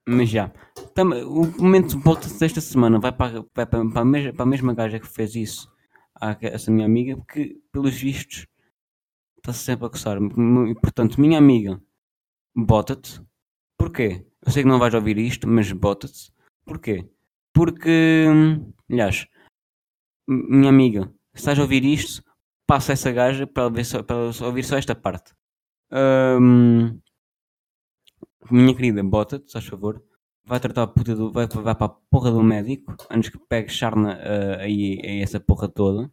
mas 0.08 0.30
já. 0.30 0.52
O 1.26 1.46
momento 1.62 1.96
de 1.96 2.38
desta 2.38 2.60
semana 2.60 2.98
vai 2.98 3.12
para, 3.12 3.44
vai 3.54 3.66
para, 3.66 3.90
para, 3.90 4.00
a 4.00 4.04
mesma, 4.04 4.32
para 4.32 4.42
a 4.42 4.46
mesma 4.46 4.74
gaja 4.74 4.98
que 4.98 5.06
fez 5.06 5.34
isso 5.34 5.70
a 6.20 6.36
essa 6.40 6.70
minha 6.70 6.86
amiga, 6.86 7.16
porque 7.16 7.60
pelos 7.70 7.94
vistos 7.94 8.46
está-se 9.36 9.60
sempre 9.60 9.86
a 9.86 9.90
coçar. 9.90 10.18
E, 10.18 10.74
portanto, 10.80 11.20
minha 11.20 11.38
amiga, 11.38 11.80
bota-te. 12.56 13.20
Porquê? 13.76 14.26
Eu 14.44 14.52
sei 14.52 14.62
que 14.62 14.68
não 14.68 14.78
vais 14.78 14.94
ouvir 14.94 15.18
isto, 15.18 15.48
mas 15.48 15.70
bota-te. 15.72 16.32
Porquê? 16.64 17.08
Porque, 17.52 18.26
aliás, 18.90 19.26
minha 20.28 20.68
amiga, 20.68 21.06
se 21.34 21.40
estás 21.40 21.58
a 21.58 21.62
ouvir 21.62 21.84
isto, 21.84 22.22
passo 22.66 22.92
essa 22.92 23.10
gaja 23.10 23.46
para 23.46 23.68
ver 23.70 23.84
só, 23.84 24.02
para 24.02 24.16
ouvir 24.46 24.62
só 24.64 24.76
esta 24.76 24.94
parte. 24.94 25.32
Ahm, 25.90 27.00
minha 28.50 28.74
querida, 28.74 29.02
bota-te, 29.02 29.50
faz 29.50 29.64
favor. 29.66 30.02
Vai 30.44 30.60
tratar 30.60 30.82
a 30.84 30.86
puta 30.86 31.14
do. 31.14 31.30
Vai, 31.32 31.46
vai 31.46 31.74
para 31.74 31.86
a 31.86 31.88
porra 32.10 32.30
do 32.30 32.42
médico 32.42 32.94
antes 33.10 33.30
que 33.30 33.38
pegue 33.38 33.72
sarna 33.72 34.18
ah, 34.22 34.62
aí 34.62 35.00
a 35.04 35.22
essa 35.22 35.40
porra 35.40 35.68
toda. 35.68 36.12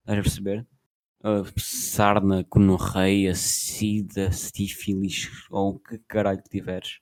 Estás 0.00 0.18
a 0.18 0.22
perceber? 0.22 0.66
Uh, 1.24 1.44
sarna, 1.60 2.44
conorreia, 2.44 3.34
sida, 3.34 4.32
sífilis 4.32 5.46
ou 5.50 5.76
o 5.76 5.78
que 5.78 5.98
caralho 6.08 6.42
que 6.42 6.50
tiveres. 6.50 7.00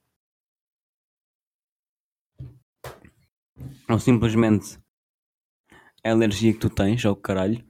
Ou 3.89 3.99
simplesmente 3.99 4.79
a 6.05 6.11
alergia 6.11 6.53
que 6.53 6.59
tu 6.59 6.71
tens 6.71 7.05
ao 7.05 7.17
caralho. 7.17 7.65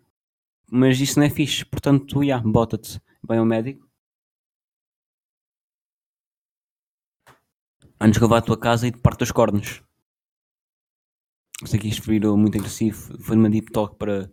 Mas 0.71 1.01
isso 1.01 1.19
não 1.19 1.27
é 1.27 1.31
fixe. 1.31 1.65
Portanto, 1.65 2.25
já, 2.25 2.39
bota-te. 2.39 3.01
Vai 3.23 3.39
ao 3.39 3.45
médico. 3.45 3.89
Antes 8.01 8.19
que 8.19 8.25
eu 8.25 8.29
vá 8.29 8.39
à 8.39 8.43
tua 8.43 8.59
casa 8.59 8.87
e 8.87 8.93
te 8.93 8.99
parto 8.99 9.23
os 9.23 9.33
cornos. 9.33 9.83
Sei 11.67 11.79
que 11.79 11.89
isto 11.89 12.09
virou 12.09 12.37
muito 12.37 12.57
agressivo. 12.57 13.19
Foi 13.19 13.37
uma 13.37 13.51
deep 13.51 13.71
talk 13.73 13.97
para, 13.97 14.33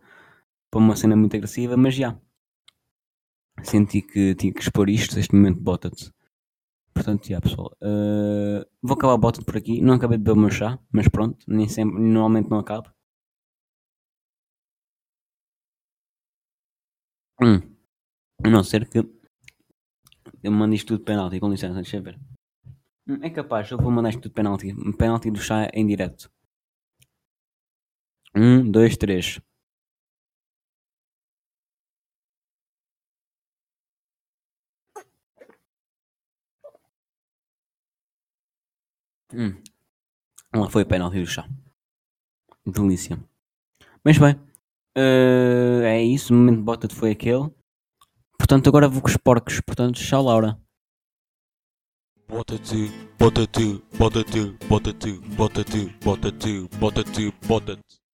para 0.71 0.79
uma 0.79 0.95
cena 0.95 1.15
muito 1.15 1.35
agressiva, 1.35 1.75
mas 1.75 1.95
já. 1.95 2.17
Senti 3.63 4.01
que 4.01 4.35
tinha 4.35 4.53
que 4.53 4.61
expor 4.61 4.89
isto. 4.89 5.15
Neste 5.15 5.35
momento, 5.35 5.59
bota-te. 5.59 6.11
Portanto, 6.93 7.27
já, 7.27 7.41
pessoal. 7.41 7.75
Uh, 7.81 8.65
vou 8.81 8.95
acabar 8.95 9.13
a 9.13 9.17
bota 9.17 9.41
por 9.43 9.57
aqui. 9.57 9.81
Não 9.81 9.95
acabei 9.95 10.17
de 10.17 10.23
beber 10.23 10.37
o 10.37 10.41
meu 10.41 10.49
chá, 10.49 10.79
mas 10.91 11.07
pronto. 11.09 11.43
Nem 11.47 11.67
sempre, 11.67 11.99
normalmente 11.99 12.49
não 12.49 12.59
acabo. 12.59 12.89
Hum. 17.41 17.61
A 18.45 18.49
não 18.49 18.63
ser 18.63 18.87
que 18.89 18.99
eu 20.43 20.51
mando 20.51 20.73
isto 20.75 20.87
tudo 20.87 20.99
de 20.99 21.05
penalti, 21.05 21.39
com 21.39 21.49
licença, 21.49 21.75
deixa 21.75 21.97
eu 21.97 22.03
ver. 22.03 22.19
Hum, 23.07 23.19
É 23.23 23.29
capaz, 23.31 23.71
eu 23.71 23.77
vou 23.79 23.91
mandar 23.91 24.09
isto 24.11 24.21
tudo 24.23 24.31
de 24.31 24.35
penalti. 24.35 24.67
Penalti 24.97 25.31
do 25.31 25.39
chá 25.39 25.69
em 25.73 25.87
direto. 25.87 26.31
Um, 28.33 28.71
dois, 28.71 28.95
três. 28.95 29.41
Hum. 39.33 39.53
Lá 40.53 40.69
foi 40.69 40.83
o 40.83 40.87
penalti 40.87 41.19
do 41.21 41.27
chá. 41.27 41.43
Delícia. 42.67 43.17
Mas 44.03 44.17
bem, 44.17 44.35
eh, 44.97 45.81
é 45.85 46.03
isso. 46.03 46.33
O 46.33 46.37
momento 46.37 46.61
bota 46.63 46.89
foi 46.89 47.11
aquele. 47.11 47.49
Portanto, 48.37 48.67
agora 48.67 48.89
vou 48.89 49.01
com 49.01 49.07
os 49.07 49.17
porcos. 49.17 49.61
Portanto, 49.61 49.99
tchau, 49.99 50.23
Laura. 50.23 50.57
Bota-te, 52.27 52.91
bota-te, 53.17 53.81
bota-te, 53.97 54.57
bota-te, 54.67 55.11
bota-te, 55.37 55.95
bota-te, 56.03 56.67
bota-te, 56.77 57.33
bota-te. 57.47 57.96